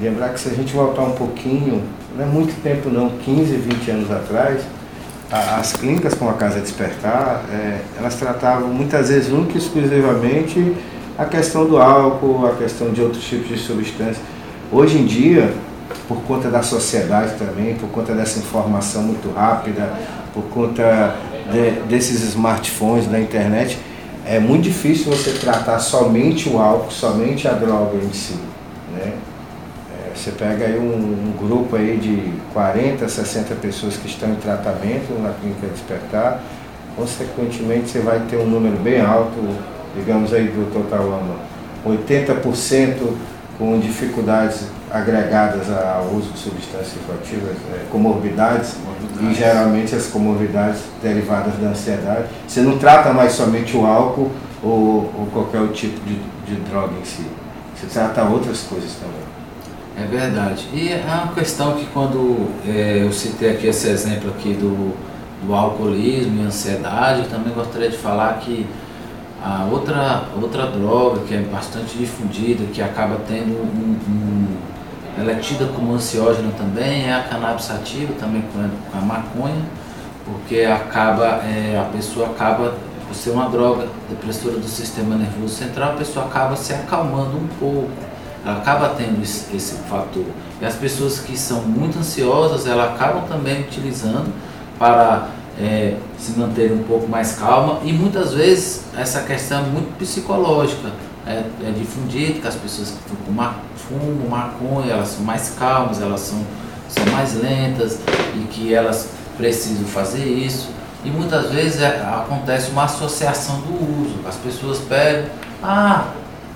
lembrar 0.00 0.30
que 0.30 0.40
se 0.40 0.48
a 0.48 0.52
gente 0.52 0.72
voltar 0.72 1.02
um 1.02 1.12
pouquinho, 1.12 1.82
não 2.16 2.24
é 2.24 2.26
muito 2.26 2.60
tempo 2.62 2.88
não, 2.88 3.10
15, 3.10 3.56
20 3.56 3.90
anos 3.90 4.10
atrás, 4.10 4.62
as 5.30 5.74
clínicas 5.74 6.14
como 6.14 6.30
a 6.30 6.34
Casa 6.34 6.60
Despertar, 6.60 7.44
é, 7.52 7.80
elas 7.98 8.16
tratavam 8.16 8.68
muitas 8.68 9.08
vezes 9.08 9.30
única 9.30 9.54
e 9.54 9.58
exclusivamente 9.58 10.74
a 11.16 11.24
questão 11.24 11.66
do 11.66 11.76
álcool, 11.76 12.46
a 12.46 12.56
questão 12.56 12.90
de 12.90 13.00
outros 13.00 13.22
tipos 13.22 13.48
de 13.48 13.58
substâncias. 13.58 14.18
Hoje 14.72 14.98
em 14.98 15.04
dia, 15.06 15.52
por 16.08 16.22
conta 16.22 16.50
da 16.50 16.62
sociedade 16.62 17.34
também, 17.38 17.74
por 17.74 17.88
conta 17.90 18.12
dessa 18.14 18.38
informação 18.38 19.02
muito 19.02 19.32
rápida, 19.32 19.92
por 20.32 20.44
conta 20.44 21.16
de, 21.52 21.82
desses 21.88 22.22
smartphones, 22.22 23.06
da 23.06 23.20
internet, 23.20 23.78
é 24.26 24.38
muito 24.38 24.64
difícil 24.64 25.12
você 25.12 25.32
tratar 25.32 25.78
somente 25.78 26.48
o 26.48 26.58
álcool, 26.58 26.90
somente 26.90 27.46
a 27.46 27.52
droga 27.52 27.96
em 27.96 28.12
si. 28.12 28.36
Né? 28.92 29.12
É, 30.10 30.16
você 30.16 30.30
pega 30.32 30.66
aí 30.66 30.78
um, 30.78 30.82
um, 30.82 31.32
grupo 31.38 31.76
aí 31.76 31.96
de 31.96 32.32
40, 32.52 33.08
60 33.08 33.54
pessoas 33.56 33.96
que 33.96 34.08
estão 34.08 34.30
em 34.30 34.36
tratamento 34.36 35.12
na 35.20 35.32
clínica 35.32 35.66
Despertar, 35.68 36.40
consequentemente 36.96 37.88
você 37.88 38.00
vai 38.00 38.20
ter 38.28 38.36
um 38.36 38.46
número 38.46 38.76
bem 38.76 39.00
alto, 39.00 39.36
digamos 39.96 40.32
aí 40.32 40.44
do 40.44 40.72
total 40.72 41.02
ano, 41.12 41.36
80% 41.86 43.14
com 43.58 43.78
dificuldades 43.78 44.66
agregadas 44.90 45.70
ao 45.70 46.06
uso 46.14 46.32
de 46.32 46.38
substâncias 46.38 46.94
psicoativas, 46.94 47.56
é, 47.72 47.84
comorbidades, 47.90 48.74
comorbidades, 48.74 49.38
e 49.38 49.40
geralmente 49.40 49.94
as 49.94 50.06
comorbidades 50.06 50.80
derivadas 51.02 51.54
da 51.58 51.68
ansiedade. 51.68 52.24
Você 52.48 52.60
não 52.60 52.78
trata 52.78 53.12
mais 53.12 53.32
somente 53.32 53.76
o 53.76 53.86
álcool 53.86 54.30
ou, 54.62 55.12
ou 55.16 55.28
qualquer 55.32 55.66
tipo 55.72 56.00
de, 56.00 56.16
de 56.46 56.60
droga 56.68 56.92
em 57.00 57.04
si. 57.04 57.24
Você 57.76 57.86
trata 57.86 58.24
outras 58.24 58.62
coisas 58.62 58.92
também. 58.94 59.39
É 60.00 60.06
verdade. 60.06 60.66
E 60.72 60.88
é 60.88 61.04
uma 61.04 61.34
questão 61.34 61.74
que 61.74 61.84
quando 61.86 62.48
é, 62.66 63.02
eu 63.02 63.12
citei 63.12 63.50
aqui 63.50 63.66
esse 63.66 63.88
exemplo 63.88 64.30
aqui 64.30 64.54
do, 64.54 64.96
do 65.46 65.54
alcoolismo 65.54 66.42
e 66.42 66.46
ansiedade, 66.46 67.20
eu 67.20 67.28
também 67.28 67.52
gostaria 67.52 67.90
de 67.90 67.98
falar 67.98 68.38
que 68.38 68.66
a 69.44 69.66
outra, 69.70 70.24
outra 70.40 70.66
droga 70.66 71.20
que 71.20 71.34
é 71.34 71.42
bastante 71.42 71.98
difundida, 71.98 72.64
que 72.72 72.80
acaba 72.80 73.18
tendo 73.28 73.52
um, 73.52 73.98
um 74.08 74.46
ela 75.18 75.32
é 75.32 75.34
tida 75.34 75.66
como 75.66 75.92
ansiógena 75.94 76.50
também, 76.56 77.06
é 77.06 77.12
a 77.12 77.22
cannabis 77.24 77.66
também 77.66 78.42
com 78.52 78.98
a 78.98 79.00
maconha, 79.02 79.62
porque 80.24 80.60
acaba, 80.60 81.42
é, 81.44 81.78
a 81.78 81.84
pessoa 81.94 82.28
acaba, 82.28 82.74
por 83.06 83.14
ser 83.14 83.30
uma 83.30 83.48
droga 83.50 83.86
depressora 84.08 84.56
do 84.56 84.66
sistema 84.66 85.16
nervoso 85.16 85.54
central, 85.54 85.92
a 85.92 85.96
pessoa 85.96 86.26
acaba 86.26 86.56
se 86.56 86.72
acalmando 86.72 87.36
um 87.36 87.48
pouco, 87.58 87.90
acaba 88.44 88.90
tendo 88.90 89.22
esse, 89.22 89.54
esse 89.54 89.74
fator. 89.88 90.24
E 90.60 90.64
as 90.64 90.74
pessoas 90.74 91.18
que 91.20 91.36
são 91.36 91.62
muito 91.62 91.98
ansiosas, 91.98 92.66
elas 92.66 92.92
acabam 92.92 93.24
também 93.26 93.62
utilizando 93.62 94.32
para 94.78 95.28
é, 95.58 95.96
se 96.18 96.38
manter 96.38 96.72
um 96.72 96.82
pouco 96.84 97.08
mais 97.08 97.34
calma 97.34 97.80
e 97.84 97.92
muitas 97.92 98.32
vezes 98.32 98.84
essa 98.96 99.22
questão 99.22 99.60
é 99.60 99.62
muito 99.62 99.96
psicológica 99.98 100.90
é, 101.26 101.44
é 101.68 101.70
difundido 101.72 102.40
que 102.40 102.48
as 102.48 102.54
pessoas 102.54 102.90
que 102.90 103.16
fumam, 103.26 103.54
fumam 103.76 104.28
maconha, 104.28 104.92
elas 104.92 105.08
são 105.08 105.24
mais 105.24 105.54
calmas, 105.58 106.00
elas 106.00 106.20
são, 106.20 106.44
são 106.88 107.04
mais 107.12 107.34
lentas 107.34 107.98
e 108.34 108.46
que 108.50 108.72
elas 108.72 109.10
precisam 109.36 109.84
fazer 109.84 110.24
isso. 110.24 110.70
E 111.04 111.10
muitas 111.10 111.50
vezes 111.50 111.80
é, 111.80 112.00
acontece 112.00 112.70
uma 112.70 112.84
associação 112.84 113.60
do 113.60 114.02
uso. 114.02 114.16
As 114.26 114.36
pessoas 114.36 114.78
pegam, 114.78 115.26
ah, 115.62 116.08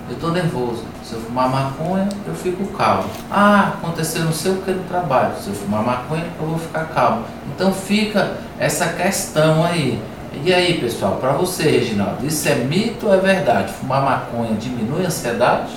eu 0.08 0.14
estou 0.14 0.32
nervoso. 0.32 0.82
Se 1.14 1.20
eu 1.20 1.26
fumar 1.26 1.48
maconha, 1.48 2.08
eu 2.26 2.34
fico 2.34 2.66
calmo. 2.76 3.08
Ah, 3.30 3.74
aconteceu 3.74 4.24
não 4.24 4.32
sei 4.32 4.50
o 4.50 4.56
que 4.62 4.72
no 4.72 4.82
trabalho. 4.82 5.36
Se 5.40 5.48
eu 5.48 5.54
fumar 5.54 5.84
maconha, 5.84 6.26
eu 6.40 6.46
vou 6.48 6.58
ficar 6.58 6.86
calmo. 6.86 7.24
Então 7.54 7.72
fica 7.72 8.36
essa 8.58 8.88
questão 8.88 9.64
aí. 9.64 10.02
E 10.44 10.52
aí, 10.52 10.80
pessoal, 10.80 11.18
para 11.20 11.30
você, 11.30 11.70
Reginaldo, 11.70 12.26
isso 12.26 12.48
é 12.48 12.56
mito 12.56 13.06
ou 13.06 13.14
é 13.14 13.18
verdade? 13.18 13.72
Fumar 13.74 14.02
maconha 14.02 14.54
diminui 14.54 15.04
a 15.04 15.06
ansiedade? 15.06 15.72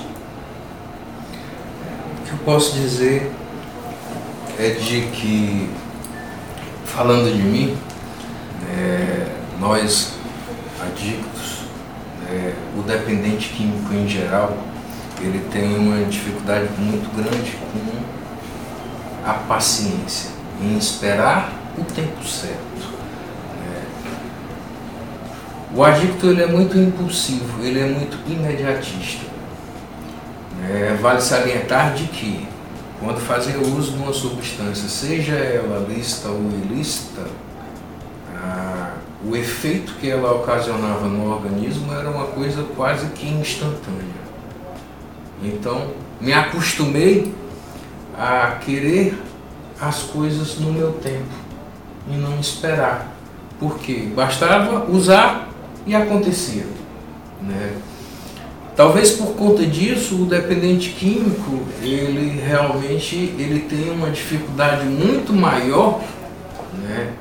O 2.19 2.25
que 2.25 2.31
eu 2.31 2.39
posso 2.43 2.73
dizer 2.73 3.31
é 4.57 4.71
de 4.71 5.01
que, 5.01 5.69
falando 6.83 7.31
de 7.31 7.43
mim, 7.43 7.77
é, 8.75 9.27
nós 9.59 10.13
adictos, 10.81 11.59
é, 12.27 12.53
o 12.75 12.81
dependente 12.81 13.49
químico 13.49 13.93
em 13.93 14.07
geral, 14.07 14.57
ele 15.19 15.47
tem 15.51 15.77
uma 15.77 16.05
dificuldade 16.05 16.69
muito 16.77 17.09
grande 17.15 17.57
com 17.71 19.29
a 19.29 19.33
paciência, 19.33 20.31
em 20.61 20.77
esperar 20.77 21.51
o 21.77 21.83
tempo 21.83 22.23
certo. 22.23 22.97
O 25.77 25.83
adicto 25.83 26.27
ele 26.27 26.41
é 26.41 26.47
muito 26.47 26.75
impulsivo, 26.75 27.63
ele 27.63 27.79
é 27.79 27.85
muito 27.85 28.17
imediatista. 28.27 29.25
É, 30.67 30.97
vale 30.99 31.21
salientar 31.21 31.93
de 31.93 32.05
que, 32.05 32.47
quando 32.99 33.19
fazia 33.19 33.59
uso 33.59 33.91
de 33.91 33.97
uma 33.99 34.11
substância, 34.11 34.89
seja 34.89 35.35
ela 35.35 35.85
lícita 35.87 36.29
ou 36.29 36.41
ilícita, 36.49 37.27
ah, 38.35 38.93
o 39.23 39.35
efeito 39.35 39.93
que 39.99 40.09
ela 40.09 40.31
ocasionava 40.31 41.05
no 41.07 41.31
organismo 41.31 41.93
era 41.93 42.09
uma 42.09 42.25
coisa 42.25 42.63
quase 42.75 43.05
que 43.07 43.27
instantânea. 43.27 44.26
Então, 45.43 45.91
me 46.19 46.33
acostumei 46.33 47.33
a 48.17 48.57
querer 48.63 49.17
as 49.79 50.03
coisas 50.03 50.57
no 50.59 50.71
meu 50.71 50.93
tempo 50.93 51.29
e 52.09 52.15
não 52.15 52.39
esperar. 52.39 53.13
Porque 53.59 54.09
bastava 54.15 54.89
usar 54.89 55.49
e 55.85 55.95
acontecia. 55.95 56.65
Né? 57.41 57.73
Talvez 58.75 59.11
por 59.11 59.33
conta 59.35 59.65
disso 59.65 60.21
o 60.21 60.25
dependente 60.25 60.89
químico 60.91 61.63
ele 61.81 62.39
realmente 62.39 63.15
ele 63.37 63.61
tem 63.61 63.89
uma 63.89 64.11
dificuldade 64.11 64.85
muito 64.85 65.33
maior 65.33 65.99
né, 66.83 67.13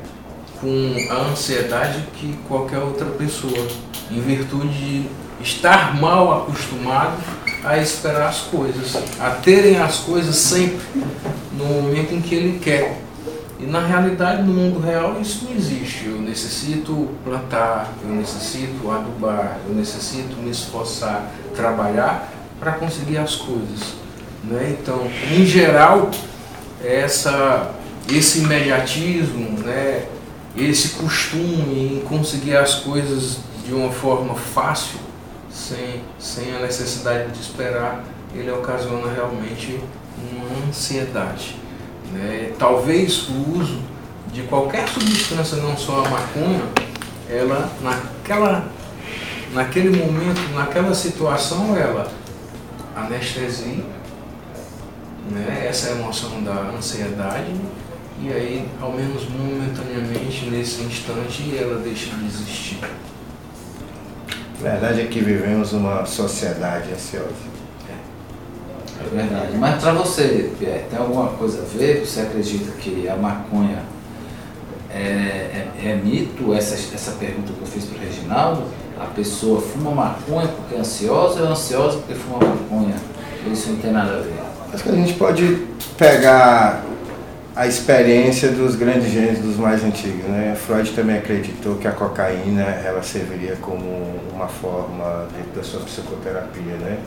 com 0.61 0.95
a 1.11 1.31
ansiedade 1.31 2.05
que 2.15 2.35
qualquer 2.47 2.79
outra 2.79 3.07
pessoa, 3.07 3.67
em 4.11 4.21
virtude 4.21 4.69
de 4.69 5.07
estar 5.43 5.99
mal 5.99 6.43
acostumado 6.43 7.17
a 7.67 7.79
esperar 7.79 8.29
as 8.29 8.43
coisas, 8.43 8.97
a 9.21 9.31
terem 9.31 9.77
as 9.79 9.99
coisas 9.99 10.37
sempre 10.37 10.79
no 11.53 11.65
momento 11.65 12.15
em 12.15 12.21
que 12.21 12.35
ele 12.35 12.61
quer. 12.61 13.03
E 13.59 13.65
na 13.65 13.85
realidade, 13.85 14.43
no 14.43 14.53
mundo 14.53 14.79
real, 14.79 15.21
isso 15.21 15.47
não 15.47 15.57
existe. 15.57 16.07
Eu 16.07 16.21
necessito 16.21 17.09
plantar, 17.25 17.93
eu 18.05 18.15
necessito 18.15 18.91
adubar, 18.91 19.59
eu 19.67 19.75
necessito 19.75 20.37
me 20.37 20.51
esforçar, 20.51 21.33
trabalhar 21.57 22.31
para 22.61 22.73
conseguir 22.73 23.19
as 23.19 23.35
coisas. 23.35 23.95
Né? 24.45 24.77
Então, 24.79 25.11
em 25.33 25.45
geral, 25.45 26.11
essa, 26.85 27.73
esse 28.09 28.41
imediatismo, 28.41 29.59
né? 29.61 30.05
esse 30.57 30.91
costume 30.91 31.97
em 31.97 32.01
conseguir 32.07 32.57
as 32.57 32.77
coisas 32.77 33.39
de 33.67 33.75
uma 33.75 33.91
forma 33.91 34.35
fácil, 34.35 35.06
sem, 35.57 36.03
sem 36.19 36.55
a 36.55 36.61
necessidade 36.61 37.33
de 37.33 37.41
esperar, 37.41 38.05
ele 38.35 38.51
ocasiona 38.51 39.11
realmente 39.11 39.81
uma 40.31 40.69
ansiedade. 40.69 41.57
Né? 42.13 42.53
Talvez 42.59 43.29
o 43.31 43.59
uso 43.59 43.81
de 44.33 44.43
qualquer 44.43 44.87
substância, 44.87 45.57
não 45.57 45.77
só 45.77 46.05
a 46.05 46.09
maconha, 46.11 46.63
ela 47.29 47.71
naquela, 47.81 48.69
naquele 49.55 49.97
momento, 49.97 50.41
naquela 50.55 50.95
situação, 50.95 51.75
ela 51.75 52.13
anestesia 52.95 53.85
né, 55.31 55.67
essa 55.69 55.91
emoção 55.91 56.43
da 56.45 56.71
ansiedade 56.77 57.53
e 58.21 58.33
aí, 58.33 58.69
ao 58.81 58.93
menos 58.93 59.29
momentaneamente, 59.29 60.47
nesse 60.47 60.83
instante, 60.83 61.57
ela 61.57 61.81
deixa 61.81 62.15
de 62.15 62.27
existir. 62.27 62.79
A 64.67 64.71
verdade 64.71 65.03
é 65.03 65.05
que 65.05 65.21
vivemos 65.21 65.73
uma 65.73 66.05
sociedade 66.05 66.93
ansiosa. 66.93 67.31
É 69.01 69.15
verdade. 69.15 69.57
Mas 69.57 69.81
para 69.81 69.93
você, 69.93 70.51
Pierre, 70.59 70.85
tem 70.91 70.99
alguma 70.99 71.29
coisa 71.29 71.63
a 71.63 71.79
ver? 71.79 72.05
Você 72.05 72.21
acredita 72.23 72.73
que 72.73 73.09
a 73.09 73.15
maconha 73.15 73.85
é, 74.91 74.99
é, 74.99 75.69
é 75.85 76.01
mito? 76.03 76.53
Essa, 76.53 76.75
essa 76.75 77.13
pergunta 77.13 77.53
que 77.53 77.61
eu 77.61 77.67
fiz 77.67 77.85
para 77.85 77.99
o 77.99 78.01
Reginaldo, 78.01 78.65
a 78.99 79.05
pessoa 79.05 79.61
fuma 79.61 79.93
maconha 79.93 80.49
porque 80.49 80.75
é 80.75 80.79
ansiosa 80.79 81.43
ou 81.43 81.47
é 81.47 81.51
ansiosa 81.53 81.99
porque 81.99 82.15
fuma 82.15 82.39
maconha? 82.39 82.97
Isso 83.53 83.71
não 83.71 83.77
tem 83.77 83.93
nada 83.93 84.17
a 84.17 84.21
ver. 84.21 84.35
Acho 84.73 84.83
que 84.83 84.89
a 84.89 84.95
gente 84.95 85.15
pode 85.15 85.67
pegar 85.97 86.83
a 87.57 87.67
experiência 87.67 88.51
dos 88.51 88.77
grandes 88.77 89.11
gênios 89.11 89.39
dos 89.39 89.57
mais 89.57 89.83
antigos, 89.83 90.27
né? 90.27 90.55
Freud 90.55 90.93
também 90.93 91.17
acreditou 91.17 91.77
que 91.77 91.89
a 91.89 91.91
cocaína 91.93 92.61
ela 92.61 93.03
serviria 93.03 93.57
como 93.63 94.21
uma 94.31 94.47
forma 94.47 95.27
dentro 95.35 95.53
da 95.57 95.63
sua 95.63 95.81
psicoterapia, 95.81 96.77
né? 96.79 96.99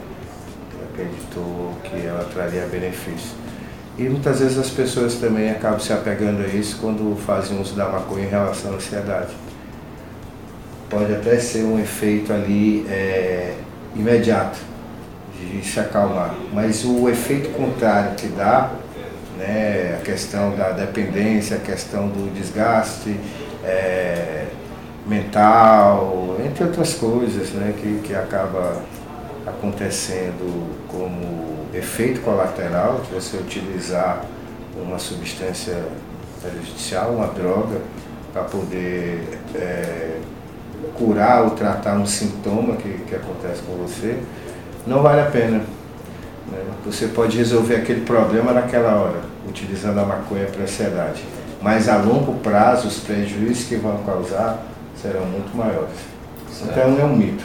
Acreditou 0.91 1.77
que 1.83 2.03
ela 2.03 2.27
traria 2.33 2.65
benefício. 2.65 3.29
E 3.95 4.09
muitas 4.09 4.39
vezes 4.39 4.57
as 4.57 4.71
pessoas 4.71 5.15
também 5.15 5.51
acabam 5.51 5.79
se 5.79 5.93
apegando 5.93 6.43
a 6.43 6.47
isso 6.47 6.79
quando 6.81 7.15
fazem 7.15 7.61
uso 7.61 7.75
da 7.75 7.87
maconha 7.87 8.25
em 8.25 8.29
relação 8.29 8.71
à 8.71 8.75
ansiedade. 8.75 9.35
Pode 10.89 11.13
até 11.13 11.37
ser 11.37 11.63
um 11.63 11.79
efeito 11.79 12.33
ali 12.33 12.87
é, 12.89 13.53
imediato, 13.95 14.57
de 15.39 15.63
se 15.63 15.79
acalmar, 15.79 16.33
mas 16.51 16.83
o 16.83 17.07
efeito 17.07 17.49
contrário 17.49 18.15
que 18.15 18.27
dá 18.29 18.71
né, 19.39 19.97
a 19.99 20.03
questão 20.03 20.55
da 20.55 20.71
dependência, 20.71 21.57
a 21.57 21.59
questão 21.59 22.07
do 22.09 22.31
desgaste 22.33 23.15
é, 23.63 24.45
mental, 25.07 26.37
entre 26.45 26.65
outras 26.65 26.93
coisas 26.95 27.49
né, 27.51 27.73
que, 27.79 28.01
que 28.03 28.13
acaba 28.13 28.81
acontecendo 29.47 30.69
como 30.89 31.67
efeito 31.73 32.21
colateral 32.21 33.01
de 33.05 33.13
você 33.13 33.37
utilizar 33.37 34.25
uma 34.75 34.99
substância 34.99 35.77
prejudicial, 36.41 37.11
uma 37.11 37.27
droga, 37.27 37.81
para 38.31 38.43
poder 38.43 39.39
é, 39.55 40.17
curar 40.97 41.43
ou 41.43 41.51
tratar 41.51 41.95
um 41.95 42.05
sintoma 42.05 42.75
que, 42.75 42.89
que 43.07 43.15
acontece 43.15 43.61
com 43.63 43.73
você, 43.77 44.19
não 44.85 45.01
vale 45.01 45.21
a 45.21 45.25
pena. 45.25 45.63
Né? 46.51 46.63
Você 46.85 47.07
pode 47.07 47.37
resolver 47.37 47.75
aquele 47.75 48.01
problema 48.01 48.51
naquela 48.51 48.95
hora, 48.95 49.21
utilizando 49.47 49.99
a 49.99 50.05
maconha 50.05 50.45
para 50.45 50.63
ansiedade. 50.63 51.23
Mas 51.61 51.89
a 51.89 51.97
longo 51.97 52.33
prazo, 52.39 52.87
os 52.87 52.99
prejuízos 52.99 53.65
que 53.65 53.75
vão 53.75 53.97
causar 54.03 54.65
serão 54.95 55.25
muito 55.25 55.55
maiores. 55.55 55.95
Certo. 56.51 56.71
Então 56.71 56.99
é 56.99 57.03
um 57.03 57.15
mito. 57.15 57.43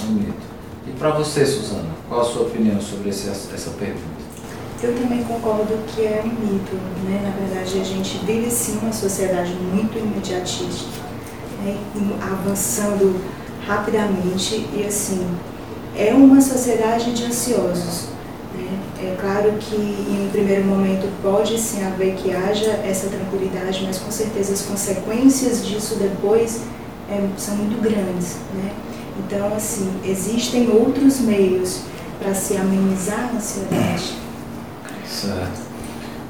É 0.00 0.06
um 0.06 0.12
mito. 0.12 0.48
E 0.86 0.90
para 0.92 1.10
você, 1.10 1.44
Suzana, 1.44 1.90
qual 2.08 2.20
a 2.20 2.24
sua 2.24 2.42
opinião 2.42 2.80
sobre 2.80 3.10
esse, 3.10 3.28
essa 3.28 3.70
pergunta? 3.78 4.18
Eu 4.80 4.94
também 4.94 5.24
concordo 5.24 5.76
que 5.88 6.02
é 6.02 6.22
um 6.24 6.28
mito. 6.28 6.76
Né? 7.04 7.20
Na 7.22 7.46
verdade, 7.46 7.80
a 7.80 7.84
gente 7.84 8.18
vive 8.24 8.50
sim 8.50 8.78
uma 8.80 8.92
sociedade 8.92 9.52
muito 9.54 9.98
imediatista, 9.98 11.00
né? 11.64 11.76
avançando 12.22 13.20
rapidamente 13.66 14.66
e 14.72 14.84
assim, 14.86 15.26
é 15.96 16.14
uma 16.14 16.40
sociedade 16.40 17.12
de 17.12 17.24
ansiosos. 17.24 18.17
É 19.00 19.16
claro 19.20 19.52
que 19.60 19.76
em 19.76 20.26
um 20.26 20.30
primeiro 20.30 20.64
momento 20.64 21.08
pode 21.22 21.56
sim 21.56 21.84
haver 21.84 22.16
que 22.16 22.34
haja 22.34 22.70
essa 22.84 23.08
tranquilidade, 23.08 23.84
mas 23.86 23.98
com 23.98 24.10
certeza 24.10 24.52
as 24.52 24.62
consequências 24.62 25.64
disso 25.64 25.96
depois 26.00 26.62
é, 27.08 27.24
são 27.36 27.54
muito 27.54 27.80
grandes. 27.80 28.38
Né? 28.54 28.72
Então, 29.20 29.54
assim, 29.54 29.88
existem 30.04 30.68
outros 30.70 31.20
meios 31.20 31.82
para 32.18 32.34
se 32.34 32.56
amenizar 32.56 33.30
a 33.32 33.36
ansiedade. 33.36 34.14
Certo. 35.06 35.68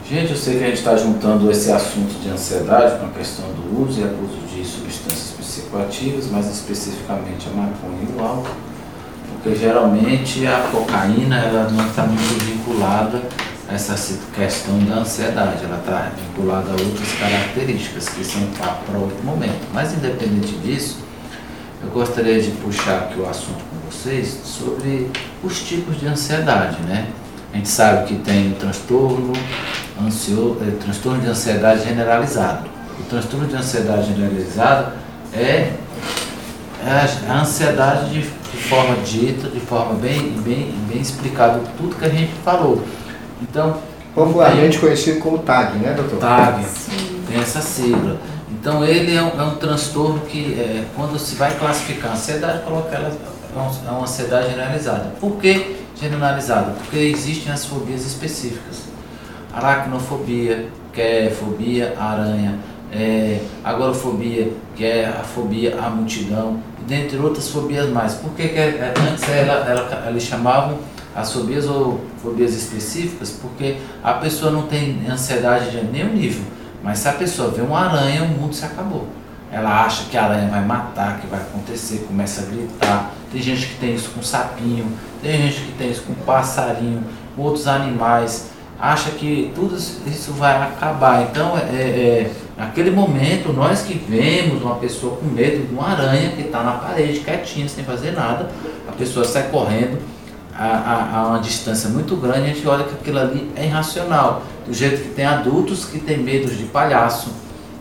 Gente, 0.06 0.30
eu 0.30 0.36
sei 0.36 0.58
que 0.58 0.64
a 0.64 0.66
gente 0.68 0.78
está 0.78 0.96
juntando 0.96 1.50
esse 1.50 1.72
assunto 1.72 2.20
de 2.20 2.28
ansiedade 2.28 2.98
com 2.98 3.06
a 3.06 3.10
questão 3.10 3.46
do 3.52 3.82
uso 3.82 4.00
e 4.00 4.04
abuso 4.04 4.40
de 4.46 4.64
substâncias 4.64 5.34
psicoativas, 5.38 6.30
mais 6.30 6.46
especificamente 6.46 7.48
a 7.48 7.56
maconha 7.56 7.98
e 8.02 8.18
o 8.18 8.22
álcool 8.22 8.67
porque 9.42 9.56
geralmente 9.56 10.46
a 10.46 10.68
cocaína 10.70 11.38
ela 11.38 11.68
não 11.70 11.86
está 11.86 12.04
muito 12.04 12.44
vinculada 12.44 13.22
a 13.68 13.74
essa 13.74 13.94
questão 14.34 14.78
da 14.84 14.96
ansiedade, 14.96 15.64
ela 15.64 15.78
está 15.78 16.10
vinculada 16.16 16.70
a 16.70 16.72
outras 16.72 17.12
características 17.18 18.08
que 18.08 18.24
são 18.24 18.42
para 18.86 18.98
outro 18.98 19.22
momento. 19.22 19.60
Mas 19.72 19.92
independente 19.92 20.54
disso, 20.58 20.98
eu 21.82 21.90
gostaria 21.90 22.40
de 22.40 22.50
puxar 22.52 22.98
aqui 22.98 23.20
o 23.20 23.28
assunto 23.28 23.62
com 23.70 23.90
vocês 23.90 24.40
sobre 24.44 25.10
os 25.44 25.60
tipos 25.62 26.00
de 26.00 26.06
ansiedade, 26.06 26.80
né? 26.82 27.08
A 27.52 27.56
gente 27.56 27.68
sabe 27.68 28.06
que 28.06 28.14
tem 28.16 28.52
o 28.52 28.54
transtorno, 28.56 29.32
ansio, 30.00 30.58
é, 30.60 30.82
transtorno 30.82 31.20
de 31.20 31.28
ansiedade 31.28 31.84
generalizado. 31.84 32.68
O 32.98 33.02
transtorno 33.04 33.46
de 33.46 33.54
ansiedade 33.54 34.08
generalizado 34.08 34.92
é 35.32 35.72
a 37.28 37.40
ansiedade 37.40 38.10
de 38.10 38.37
de 38.52 38.62
forma 38.64 38.96
dita, 38.96 39.48
de 39.48 39.60
forma 39.60 39.94
bem, 39.94 40.32
bem, 40.42 40.74
bem 40.88 41.00
explicado 41.00 41.60
tudo 41.76 41.96
que 41.96 42.04
a 42.04 42.08
gente 42.08 42.32
falou. 42.44 42.82
Então, 43.42 43.78
popularmente 44.14 44.78
conhecido 44.78 45.20
como 45.20 45.38
TAG, 45.38 45.78
né, 45.78 45.94
doutor? 45.94 46.18
TAG, 46.18 46.64
tem 47.26 47.40
essa 47.40 47.60
sigla. 47.60 48.18
Então 48.50 48.84
ele 48.84 49.14
é 49.14 49.22
um, 49.22 49.40
é 49.40 49.44
um 49.44 49.56
transtorno 49.56 50.20
que 50.20 50.54
é, 50.54 50.84
quando 50.96 51.18
se 51.18 51.36
vai 51.36 51.56
classificar 51.58 52.10
a 52.10 52.14
ansiedade, 52.14 52.62
coloca 52.64 52.94
ela 52.94 53.12
é 53.54 53.90
uma 53.90 54.02
ansiedade 54.02 54.50
generalizada. 54.50 55.12
Por 55.20 55.36
que 55.36 55.76
generalizada? 55.98 56.72
Porque 56.72 56.98
existem 56.98 57.52
as 57.52 57.64
fobias 57.64 58.04
específicas. 58.04 58.84
Aracnofobia, 59.52 60.68
que 60.92 61.00
é 61.00 61.30
fobia 61.30 61.94
aranha, 61.98 62.58
é, 62.92 63.40
agorafobia, 63.64 64.52
que 64.74 64.84
é 64.84 65.06
a 65.06 65.22
fobia 65.22 65.78
à 65.80 65.90
multidão, 65.90 66.60
dentre 66.86 67.18
outras 67.18 67.48
fobias 67.50 67.88
mais. 67.90 68.14
Porque 68.14 68.48
que 68.48 68.58
é, 68.58 68.94
antes 69.10 69.28
ela, 69.28 69.68
ela, 69.68 70.08
eles 70.08 70.22
chamavam 70.22 70.78
as 71.14 71.32
fobias 71.32 71.66
ou 71.66 72.00
fobias 72.22 72.54
específicas, 72.54 73.30
porque 73.30 73.76
a 74.02 74.14
pessoa 74.14 74.50
não 74.50 74.62
tem 74.62 75.06
ansiedade 75.08 75.70
de 75.70 75.84
nenhum 75.84 76.14
nível, 76.14 76.44
mas 76.82 76.98
se 76.98 77.08
a 77.08 77.12
pessoa 77.12 77.50
vê 77.50 77.60
uma 77.60 77.80
aranha, 77.80 78.22
o 78.22 78.28
mundo 78.28 78.54
se 78.54 78.64
acabou. 78.64 79.06
Ela 79.50 79.84
acha 79.84 80.04
que 80.10 80.16
a 80.16 80.24
aranha 80.24 80.48
vai 80.48 80.64
matar, 80.64 81.20
que 81.20 81.26
vai 81.26 81.40
acontecer, 81.40 82.04
começa 82.06 82.42
a 82.42 82.44
gritar. 82.44 83.12
Tem 83.32 83.40
gente 83.40 83.66
que 83.66 83.74
tem 83.76 83.94
isso 83.94 84.10
com 84.10 84.22
sapinho, 84.22 84.86
tem 85.22 85.42
gente 85.42 85.62
que 85.62 85.72
tem 85.72 85.90
isso 85.90 86.02
com 86.02 86.14
passarinho, 86.14 87.02
com 87.34 87.42
outros 87.42 87.66
animais. 87.66 88.50
Acha 88.78 89.10
que 89.10 89.50
tudo 89.54 89.74
isso 89.74 90.32
vai 90.32 90.62
acabar. 90.62 91.22
Então, 91.22 91.56
é, 91.56 91.74
é 91.74 92.30
Naquele 92.58 92.90
momento, 92.90 93.52
nós 93.52 93.82
que 93.82 93.94
vemos 93.94 94.60
uma 94.60 94.74
pessoa 94.74 95.16
com 95.16 95.26
medo 95.26 95.64
de 95.64 95.72
uma 95.72 95.90
aranha 95.90 96.32
que 96.32 96.42
está 96.42 96.64
na 96.64 96.72
parede, 96.72 97.20
quietinha, 97.20 97.68
sem 97.68 97.84
fazer 97.84 98.10
nada, 98.10 98.50
a 98.88 98.90
pessoa 98.90 99.24
sai 99.24 99.48
correndo 99.48 99.96
a, 100.52 100.66
a, 100.66 101.18
a, 101.20 101.26
uma 101.28 101.38
distância 101.38 101.88
muito 101.88 102.16
grande, 102.16 102.50
a 102.50 102.52
gente 102.52 102.66
olha 102.66 102.82
que 102.82 102.94
aquilo 102.94 103.20
ali 103.20 103.48
é 103.54 103.66
irracional. 103.66 104.42
Do 104.66 104.74
jeito 104.74 105.02
que 105.04 105.10
tem 105.10 105.24
adultos 105.24 105.84
que 105.84 106.00
têm 106.00 106.18
medo 106.18 106.52
de 106.52 106.64
palhaço, 106.64 107.30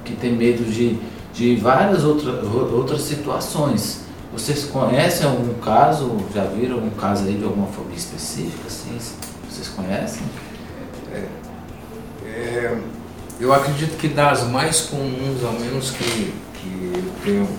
que 0.06 0.14
têm 0.14 0.34
medo 0.34 0.64
de, 0.64 1.00
de 1.34 1.56
várias 1.56 2.04
outra, 2.04 2.34
outras 2.72 3.02
situações. 3.02 4.06
Vocês 4.32 4.66
conhecem 4.66 5.26
algum 5.26 5.56
caso, 5.56 6.18
já 6.32 6.44
viram 6.44 6.76
algum 6.76 6.92
caso 6.92 7.26
aí 7.26 7.34
de 7.34 7.44
alguma 7.44 7.66
fobia 7.66 7.98
específica? 7.98 8.68
Assim, 8.68 8.96
vocês 9.50 9.70
conhecem? 9.70 10.22
É 11.12 11.47
eu 13.40 13.54
acredito 13.54 13.98
que 13.98 14.08
das 14.08 14.44
mais 14.48 14.82
comuns, 14.82 15.44
ao 15.44 15.54
menos 15.54 15.92
que, 15.92 16.34
que 16.56 16.92
eu 16.96 17.04
tenho 17.24 17.50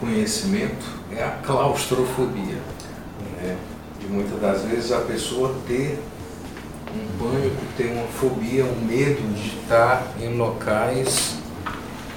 conhecimento, 0.00 0.84
é 1.16 1.22
a 1.22 1.30
claustrofobia. 1.44 2.58
Né? 3.40 3.56
De 4.00 4.06
muitas 4.06 4.40
das 4.40 4.62
vezes 4.62 4.92
a 4.92 5.00
pessoa 5.00 5.54
ter 5.66 6.00
um 6.94 7.18
pânico, 7.18 7.56
ter 7.76 7.92
uma 7.92 8.06
fobia, 8.08 8.64
um 8.64 8.84
medo 8.84 9.22
de 9.34 9.48
estar 9.60 10.06
em 10.20 10.36
locais 10.36 11.34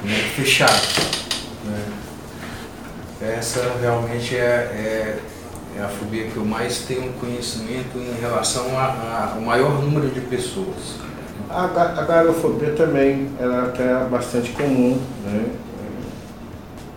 né, 0.04 0.32
fechados. 0.36 0.98
Né? 1.66 1.86
Essa 3.22 3.78
realmente 3.80 4.36
é, 4.36 4.40
é, 4.40 5.20
é, 5.78 5.84
a 5.84 5.88
fobia 5.88 6.26
que 6.28 6.38
eu 6.38 6.46
mais 6.46 6.80
tenho 6.80 7.14
conhecimento 7.14 7.98
em 7.98 8.20
relação 8.20 8.66
ao 8.80 9.42
maior 9.42 9.80
número 9.82 10.10
de 10.10 10.22
pessoas. 10.22 11.11
A, 11.50 11.66
a 11.66 12.04
garofobia 12.06 12.72
também 12.72 13.30
ela 13.40 13.56
é 13.56 13.60
até 13.68 14.06
bastante 14.06 14.52
comum, 14.52 14.98
né? 15.26 15.46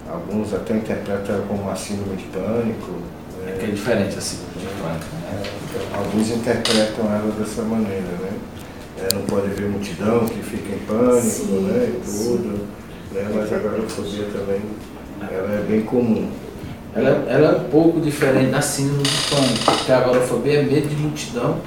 Alguns 0.08 0.54
até 0.54 0.76
interpretam 0.76 1.42
como 1.48 1.68
a 1.68 1.74
síndrome 1.74 2.16
de 2.16 2.24
pânico. 2.24 2.92
Né? 3.42 3.52
É 3.52 3.58
que 3.58 3.64
é 3.64 3.68
diferente 3.68 4.16
a 4.16 4.20
síndrome 4.20 4.60
de 4.60 4.66
pânico, 4.80 5.16
né? 5.16 5.42
É, 5.42 5.96
alguns 5.96 6.30
interpretam 6.30 7.06
ela 7.06 7.34
dessa 7.38 7.62
maneira, 7.62 8.02
né? 8.02 8.30
É, 9.02 9.14
não 9.14 9.22
pode 9.22 9.48
ver 9.48 9.68
multidão 9.68 10.24
que 10.26 10.40
fica 10.40 10.74
em 10.74 10.78
pânico, 10.78 11.20
sim, 11.20 11.68
né? 11.68 11.88
E 11.88 12.00
tudo. 12.04 12.68
Né? 13.12 13.30
Mas 13.34 13.52
a 13.52 13.58
garofobia 13.58 14.26
também 14.32 14.60
ela 15.20 15.52
é 15.52 15.64
bem 15.68 15.82
comum. 15.82 16.30
Ela, 16.94 17.24
ela 17.28 17.48
é 17.48 17.56
um 17.56 17.64
pouco 17.70 18.00
diferente 18.00 18.52
da 18.52 18.60
síndrome 18.60 19.02
de 19.02 19.30
pânico, 19.30 19.64
porque 19.64 19.90
a 19.90 19.98
agorafobia 19.98 20.60
é 20.60 20.62
medo 20.62 20.86
de 20.86 20.96
multidão 20.96 21.58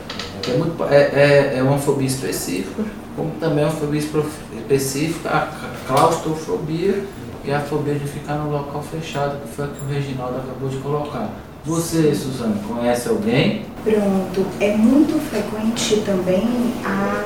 é, 0.52 0.58
muito, 0.58 0.84
é, 0.84 0.96
é, 0.96 1.54
é 1.58 1.64
uma 1.64 1.78
fobia 1.78 2.08
específica, 2.08 2.84
como 3.16 3.32
também 3.40 3.64
é 3.64 3.68
uma 3.68 3.76
fobia 3.76 4.00
específica, 4.00 5.30
a 5.30 5.48
claustrofobia 5.88 7.04
é 7.48 7.56
a 7.56 7.62
fobia 7.62 7.96
de 7.96 8.06
ficar 8.06 8.36
no 8.36 8.52
local 8.52 8.84
fechado, 8.84 9.42
que 9.42 9.56
foi 9.56 9.66
a 9.66 9.68
que 9.70 9.82
o 9.82 9.88
Reginaldo 9.88 10.38
acabou 10.38 10.70
de 10.70 10.78
colocar. 10.78 11.30
Você, 11.64 12.14
Suzana, 12.14 12.56
conhece 12.68 13.10
alguém? 13.10 13.66
Pronto, 13.84 14.46
é 14.60 14.76
muito 14.76 15.20
frequente 15.30 16.04
também 16.06 16.74
a 16.86 17.24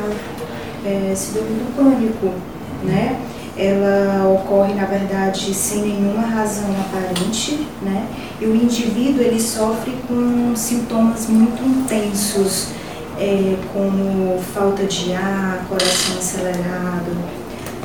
é, 0.86 1.14
síndrome 1.16 1.50
do 1.56 1.76
pânico, 1.76 2.34
né? 2.84 3.20
Ela 3.58 4.28
ocorre, 4.30 4.74
na 4.74 4.86
verdade, 4.86 5.54
sem 5.54 5.82
nenhuma 5.82 6.22
razão 6.22 6.70
aparente, 6.80 7.68
né? 7.82 8.08
E 8.40 8.46
o 8.46 8.56
indivíduo, 8.56 9.22
ele 9.22 9.40
sofre 9.40 9.94
com 10.08 10.56
sintomas 10.56 11.28
muito 11.28 11.64
intensos, 11.64 12.70
é, 13.22 13.56
como 13.72 14.42
falta 14.42 14.84
de 14.86 15.14
ar, 15.14 15.64
coração 15.70 16.18
acelerado, 16.18 17.16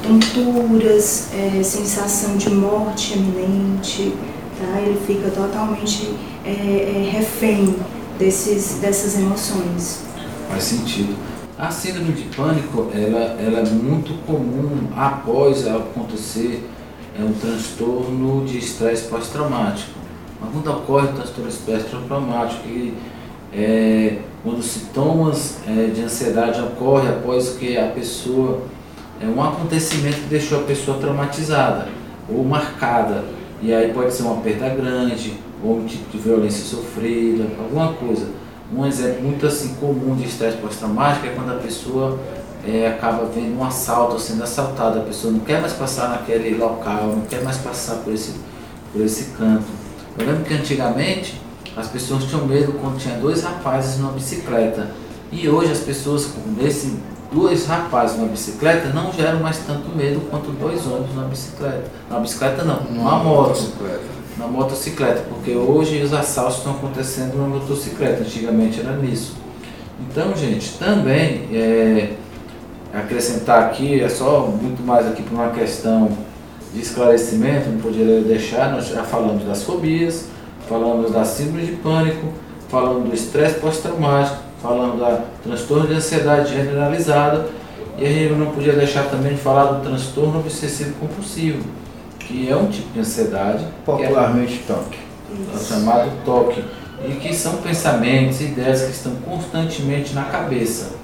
tonturas, 0.03 1.29
é, 1.35 1.62
sensação 1.62 2.38
de 2.38 2.49
morte 2.49 3.18
iminente, 3.18 4.14
tá? 4.59 4.81
Ele 4.81 4.99
fica 5.07 5.29
totalmente 5.31 6.14
é, 6.42 6.51
é, 6.51 7.11
refém 7.11 7.77
desses, 8.18 8.79
dessas 8.81 9.18
emoções. 9.18 10.05
Faz 10.49 10.62
sentido. 10.62 11.14
A 11.59 11.70
síndrome 11.70 12.12
de 12.12 12.25
pânico, 12.35 12.90
ela, 12.94 13.37
ela 13.38 13.61
é 13.61 13.64
muito 13.64 14.14
comum 14.27 14.88
após 14.96 15.66
acontecer 15.66 16.66
é, 17.18 17.22
um 17.22 17.33
transtorno 17.33 18.46
de 18.46 18.57
estresse 18.59 19.09
pós-traumático. 19.09 19.99
Mas 20.40 20.51
quando 20.51 20.70
ocorre 20.70 21.09
o 21.09 21.12
transtorno 21.12 21.51
de 21.51 21.57
estresse 21.57 21.85
pós-traumático, 21.85 22.62
é, 23.53 24.18
quando 24.46 24.62
sintomas 24.62 25.56
é, 25.66 25.90
de 25.92 26.02
ansiedade 26.02 26.61
ocorrem 26.61 27.09
após 27.09 27.56
que 27.59 27.76
a 27.76 27.88
pessoa, 27.88 28.62
é 29.20 29.26
um 29.26 29.42
acontecimento 29.42 30.18
que 30.18 30.28
deixou 30.28 30.61
a 30.61 30.62
pessoa 30.62 30.98
traumatizada 30.98 31.88
ou 32.28 32.44
marcada, 32.44 33.24
e 33.61 33.74
aí 33.74 33.92
pode 33.92 34.12
ser 34.12 34.22
uma 34.22 34.40
perda 34.40 34.68
grande, 34.68 35.35
ou 35.64 35.78
um 35.78 35.85
tipo 35.85 36.09
de 36.12 36.18
violência 36.18 36.64
sofrida, 36.64 37.44
alguma 37.59 37.94
coisa. 37.94 38.28
Um 38.72 38.87
exemplo 38.87 39.22
muito 39.22 39.44
assim 39.48 39.74
comum 39.80 40.14
de 40.14 40.26
estresse 40.26 40.59
pós-traumático 40.59 41.26
é 41.26 41.30
quando 41.30 41.50
a 41.50 41.56
pessoa 41.56 42.16
é, 42.64 42.87
acaba 42.87 43.24
vendo 43.24 43.59
um 43.59 43.64
assalto 43.64 44.20
sendo 44.20 44.44
assaltada, 44.44 45.00
a 45.00 45.02
pessoa 45.02 45.32
não 45.32 45.40
quer 45.40 45.61
mais 45.61 45.72
passar 45.72 46.11
naquele 46.11 46.56
local, 46.56 47.09
não 47.16 47.22
quer 47.22 47.42
mais 47.42 47.56
passar 47.56 47.96
por 47.96 48.14
esse, 48.14 48.35
por 48.92 49.02
esse 49.02 49.32
canto. 49.37 49.66
Eu 50.16 50.24
lembro 50.24 50.44
que 50.44 50.54
antigamente 50.54 51.45
as 51.77 51.89
pessoas 51.89 52.25
tinham 52.25 52.47
medo 52.47 52.73
quando 52.81 52.99
tinha 52.99 53.19
dois 53.19 53.43
rapazes 53.43 53.99
numa 53.99 54.12
bicicleta. 54.12 54.89
E 55.31 55.49
hoje 55.49 55.73
as 55.73 55.81
pessoas 55.81 56.27
com 56.27 56.67
esse 56.67 56.97
dois 57.31 57.67
rapazes 57.67 58.17
numa 58.17 58.29
bicicleta 58.29 58.89
não 58.89 59.12
geram 59.12 59.41
mais 59.41 59.59
tanto 59.59 59.95
medo 59.95 60.21
quanto 60.31 60.51
dois 60.53 60.87
homens 60.87 61.15
numa 61.15 61.29
bicicleta. 61.29 61.85
Na 62.09 62.19
bicicleta 62.19 62.65
não, 62.65 62.83
numa 62.85 63.19
moto. 63.19 63.73
Na 64.39 64.47
motocicleta, 64.47 65.25
porque 65.31 65.53
hoje 65.53 66.03
os 66.03 66.12
assaltos 66.12 66.59
estão 66.59 66.73
acontecendo 66.73 67.37
na 67.39 67.49
motocicleta, 67.49 68.23
antigamente 68.23 68.81
era 68.81 68.93
nisso. 68.93 69.35
Então, 69.99 70.37
gente, 70.37 70.77
também 70.79 71.49
é, 71.55 72.12
acrescentar 72.93 73.62
aqui, 73.65 74.01
é 74.01 74.09
só 74.11 74.41
muito 74.41 74.83
mais 74.83 75.07
aqui 75.07 75.23
para 75.23 75.35
uma 75.35 75.51
questão 75.53 76.11
de 76.73 76.81
esclarecimento, 76.81 77.71
não 77.71 77.81
poderia 77.81 78.21
deixar, 78.21 78.73
nós 78.73 78.89
já 78.89 79.03
falamos 79.05 79.45
das 79.45 79.62
fobias, 79.62 80.27
falamos 80.68 81.11
da 81.12 81.24
síndrome 81.24 81.66
de 81.66 81.72
pânico, 81.72 82.33
falando 82.68 83.09
do 83.09 83.14
estresse 83.14 83.61
pós-traumático, 83.61 84.38
falando 84.61 84.98
da 84.98 85.24
transtorno 85.42 85.87
de 85.87 85.94
ansiedade 85.94 86.55
generalizada 86.55 87.46
e 87.98 88.05
a 88.05 88.09
gente 88.09 88.35
não 88.35 88.50
podia 88.50 88.74
deixar 88.74 89.05
também 89.05 89.35
de 89.35 89.40
falar 89.40 89.72
do 89.72 89.83
transtorno 89.83 90.40
obsessivo 90.40 90.94
compulsivo, 91.00 91.64
que 92.18 92.48
é 92.50 92.55
um 92.55 92.66
tipo 92.66 92.92
de 92.92 93.00
ansiedade. 93.00 93.66
Popularmente 93.87 94.62
é, 94.62 94.72
toque. 94.72 94.98
É 95.55 95.59
chamado 95.59 96.11
toque. 96.24 96.62
E 97.07 97.12
que 97.12 97.35
são 97.35 97.57
pensamentos, 97.59 98.40
ideias 98.40 98.83
que 98.83 98.90
estão 98.90 99.12
constantemente 99.16 100.12
na 100.14 100.24
cabeça 100.24 100.96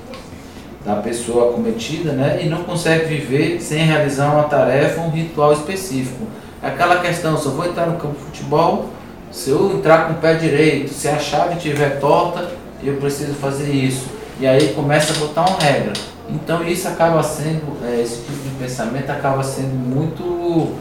da 0.84 0.96
pessoa 0.96 1.50
acometida 1.50 2.12
né, 2.12 2.40
e 2.42 2.48
não 2.48 2.64
consegue 2.64 3.04
viver 3.06 3.60
sem 3.60 3.84
realizar 3.84 4.32
uma 4.32 4.44
tarefa, 4.44 5.00
um 5.00 5.10
ritual 5.10 5.52
específico. 5.52 6.26
Aquela 6.62 7.00
questão, 7.00 7.38
se 7.38 7.46
eu 7.46 7.52
vou 7.52 7.66
entrar 7.66 7.86
no 7.86 7.98
campo 7.98 8.14
de 8.14 8.24
futebol, 8.24 8.90
se 9.32 9.50
eu 9.50 9.72
entrar 9.72 10.06
com 10.06 10.12
o 10.12 10.16
pé 10.16 10.34
direito, 10.34 10.92
se 10.92 11.08
a 11.08 11.18
chave 11.18 11.56
estiver 11.56 11.98
torta, 11.98 12.52
eu 12.82 12.96
preciso 12.96 13.32
fazer 13.34 13.72
isso. 13.72 14.06
E 14.38 14.46
aí 14.46 14.74
começa 14.74 15.14
a 15.14 15.16
botar 15.16 15.48
uma 15.48 15.58
regra. 15.58 15.94
Então 16.28 16.62
isso 16.66 16.86
acaba 16.86 17.22
sendo, 17.22 17.78
é, 17.84 18.00
esse 18.00 18.16
tipo 18.22 18.48
de 18.48 18.50
pensamento 18.58 19.10
acaba 19.10 19.42
sendo 19.42 19.74
muito 19.74 20.76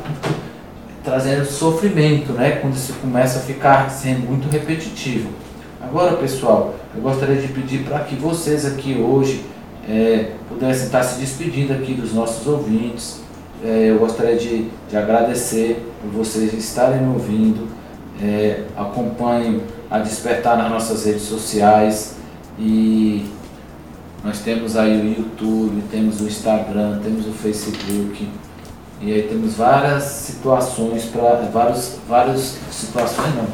trazendo 1.03 1.45
sofrimento, 1.45 2.33
né? 2.33 2.59
Quando 2.61 2.75
isso 2.75 2.93
começa 3.01 3.39
a 3.39 3.41
ficar 3.41 3.89
sendo 3.89 4.27
muito 4.27 4.49
repetitivo. 4.49 5.29
Agora, 5.81 6.17
pessoal, 6.17 6.75
eu 6.95 7.01
gostaria 7.01 7.37
de 7.37 7.47
pedir 7.47 7.83
para 7.83 7.99
que 7.99 8.15
vocês 8.15 8.65
aqui 8.65 8.95
hoje 8.95 9.43
é, 9.89 10.31
pudessem 10.47 10.85
estar 10.85 11.03
se 11.03 11.19
despedindo 11.19 11.73
aqui 11.73 11.93
dos 11.93 12.13
nossos 12.13 12.45
ouvintes. 12.45 13.21
É, 13.63 13.89
eu 13.89 13.97
gostaria 13.97 14.35
de, 14.35 14.67
de 14.89 14.97
agradecer 14.97 15.85
por 16.01 16.11
vocês 16.11 16.53
estarem 16.53 17.01
me 17.01 17.13
ouvindo. 17.13 17.80
É, 18.21 18.65
acompanho 18.77 19.63
a 19.89 19.97
despertar 19.99 20.55
nas 20.55 20.69
nossas 20.69 21.05
redes 21.05 21.23
sociais 21.23 22.17
e 22.59 23.25
nós 24.23 24.39
temos 24.39 24.77
aí 24.77 25.01
o 25.01 25.19
YouTube, 25.19 25.83
temos 25.89 26.21
o 26.21 26.25
Instagram, 26.25 26.99
temos 27.03 27.25
o 27.25 27.31
Facebook 27.31 28.29
e 29.01 29.11
aí 29.11 29.23
temos 29.23 29.55
várias 29.55 30.03
situações 30.03 31.05
para 31.05 31.49
vários 31.51 31.97
várias 32.07 32.57
situações 32.71 33.35
não, 33.35 33.47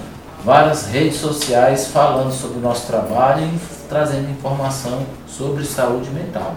várias 0.43 0.87
redes 0.87 1.17
sociais 1.17 1.87
falando 1.87 2.33
sobre 2.33 2.57
o 2.57 2.61
nosso 2.61 2.87
trabalho 2.87 3.45
e 3.45 3.59
trazendo 3.87 4.29
informação 4.29 5.05
sobre 5.25 5.63
saúde 5.63 6.09
mental. 6.09 6.55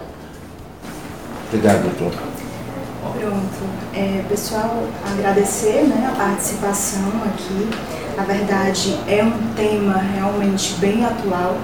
Obrigado, 1.47 1.83
doutor. 1.83 2.30
Pronto. 3.01 3.65
É, 3.95 4.23
pessoal, 4.29 4.83
agradecer 5.11 5.83
né, 5.87 6.11
a 6.13 6.15
participação 6.15 7.09
aqui. 7.25 7.67
Na 8.15 8.23
verdade, 8.23 8.99
é 9.07 9.23
um 9.23 9.53
tema 9.55 9.97
realmente 9.97 10.75
bem 10.75 11.03
atual, 11.03 11.57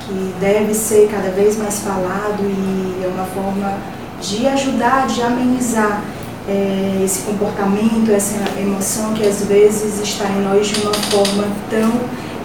que 0.00 0.34
deve 0.38 0.72
ser 0.72 1.08
cada 1.10 1.30
vez 1.30 1.56
mais 1.56 1.80
falado 1.80 2.40
e 2.40 3.04
é 3.04 3.08
uma 3.08 3.24
forma 3.24 3.78
de 4.20 4.46
ajudar, 4.46 5.08
de 5.08 5.22
amenizar 5.22 6.02
é, 6.48 7.02
esse 7.04 7.22
comportamento, 7.22 8.12
essa 8.12 8.36
emoção 8.58 9.12
que 9.14 9.26
às 9.26 9.44
vezes 9.44 10.00
está 10.00 10.26
em 10.26 10.42
nós 10.42 10.68
de 10.68 10.80
uma 10.82 10.94
forma 10.94 11.48
tão 11.68 11.92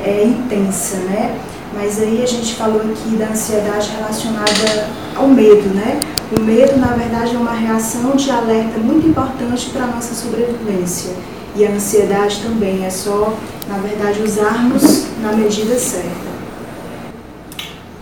é, 0.03 0.23
intensa, 0.23 0.97
né? 0.97 1.39
Mas 1.73 2.01
aí 2.01 2.21
a 2.21 2.25
gente 2.25 2.55
falou 2.55 2.81
aqui 2.81 3.15
da 3.15 3.27
ansiedade 3.27 3.91
relacionada 3.95 4.87
ao 5.15 5.27
medo, 5.27 5.73
né? 5.75 6.01
O 6.31 6.39
medo, 6.39 6.77
na 6.77 6.93
verdade, 6.93 7.35
é 7.35 7.37
uma 7.37 7.51
reação 7.51 8.15
de 8.15 8.31
alerta 8.31 8.79
muito 8.79 9.05
importante 9.05 9.69
para 9.69 9.83
a 9.83 9.87
nossa 9.87 10.15
sobrevivência. 10.15 11.13
E 11.53 11.65
a 11.65 11.71
ansiedade 11.71 12.41
também, 12.41 12.85
é 12.85 12.89
só, 12.89 13.33
na 13.67 13.79
verdade, 13.79 14.21
usarmos 14.21 15.07
na 15.21 15.33
medida 15.33 15.77
certa. 15.77 16.31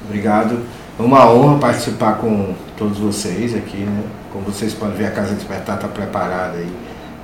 Obrigado. 0.05 0.59
É 0.99 1.01
uma 1.01 1.27
honra 1.31 1.57
participar 1.57 2.17
com 2.17 2.53
todos 2.77 2.99
vocês 2.99 3.55
aqui, 3.55 3.77
né? 3.77 4.03
Como 4.31 4.45
vocês 4.45 4.75
podem 4.75 4.95
ver, 4.95 5.07
a 5.07 5.11
Casa 5.11 5.33
Despertar 5.33 5.77
está 5.77 5.87
preparada 5.87 6.57
aí 6.57 6.71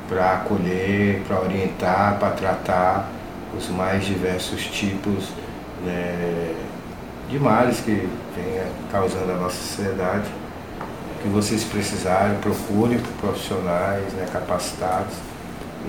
para 0.09 0.33
acolher, 0.33 1.21
para 1.27 1.39
orientar, 1.39 2.17
para 2.19 2.31
tratar 2.31 3.11
os 3.55 3.69
mais 3.69 4.03
diversos 4.05 4.65
tipos 4.65 5.29
né, 5.85 6.53
de 7.29 7.37
males 7.37 7.79
que 7.79 7.91
vem 8.35 8.61
causando 8.91 9.31
a 9.31 9.35
nossa 9.35 9.55
sociedade. 9.55 10.25
Que 11.25 11.31
vocês 11.31 11.63
precisarem, 11.63 12.37
procurem 12.37 12.99
profissionais 13.19 14.13
né, 14.13 14.27
capacitados 14.31 15.15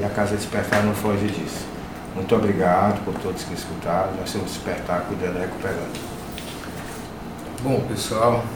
e 0.01 0.03
a 0.03 0.09
Casa 0.09 0.35
Despertar 0.35 0.83
não 0.83 0.95
foge 0.95 1.27
disso. 1.27 1.67
Muito 2.15 2.35
obrigado 2.35 3.05
por 3.05 3.13
todos 3.21 3.45
que 3.45 3.53
escutaram. 3.53 4.15
Nós 4.19 4.31
somos 4.31 4.53
Despertar 4.53 5.03
cuidando 5.03 5.37
e 5.37 5.41
recuperando. 5.41 6.01
Bom, 7.63 7.83
pessoal, 7.87 8.47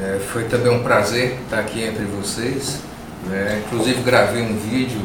é, 0.00 0.18
foi 0.32 0.48
também 0.48 0.72
um 0.72 0.82
prazer 0.82 1.38
estar 1.44 1.60
aqui 1.60 1.84
entre 1.84 2.04
vocês. 2.06 2.80
Né? 3.28 3.62
Inclusive 3.64 4.02
gravei 4.02 4.42
um 4.42 4.56
vídeo 4.56 5.02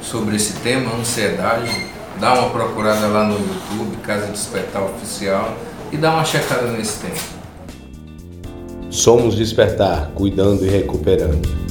sobre 0.00 0.36
esse 0.36 0.52
tema, 0.60 0.94
ansiedade. 0.94 1.88
Dá 2.20 2.34
uma 2.34 2.50
procurada 2.50 3.08
lá 3.08 3.24
no 3.24 3.34
YouTube, 3.34 3.96
Casa 3.96 4.28
Despertar 4.28 4.84
Oficial, 4.84 5.56
e 5.90 5.96
dá 5.96 6.12
uma 6.12 6.24
checada 6.24 6.68
nesse 6.68 7.00
tema. 7.00 7.35
Somos 8.96 9.36
Despertar, 9.36 10.10
cuidando 10.14 10.64
e 10.64 10.70
recuperando. 10.70 11.65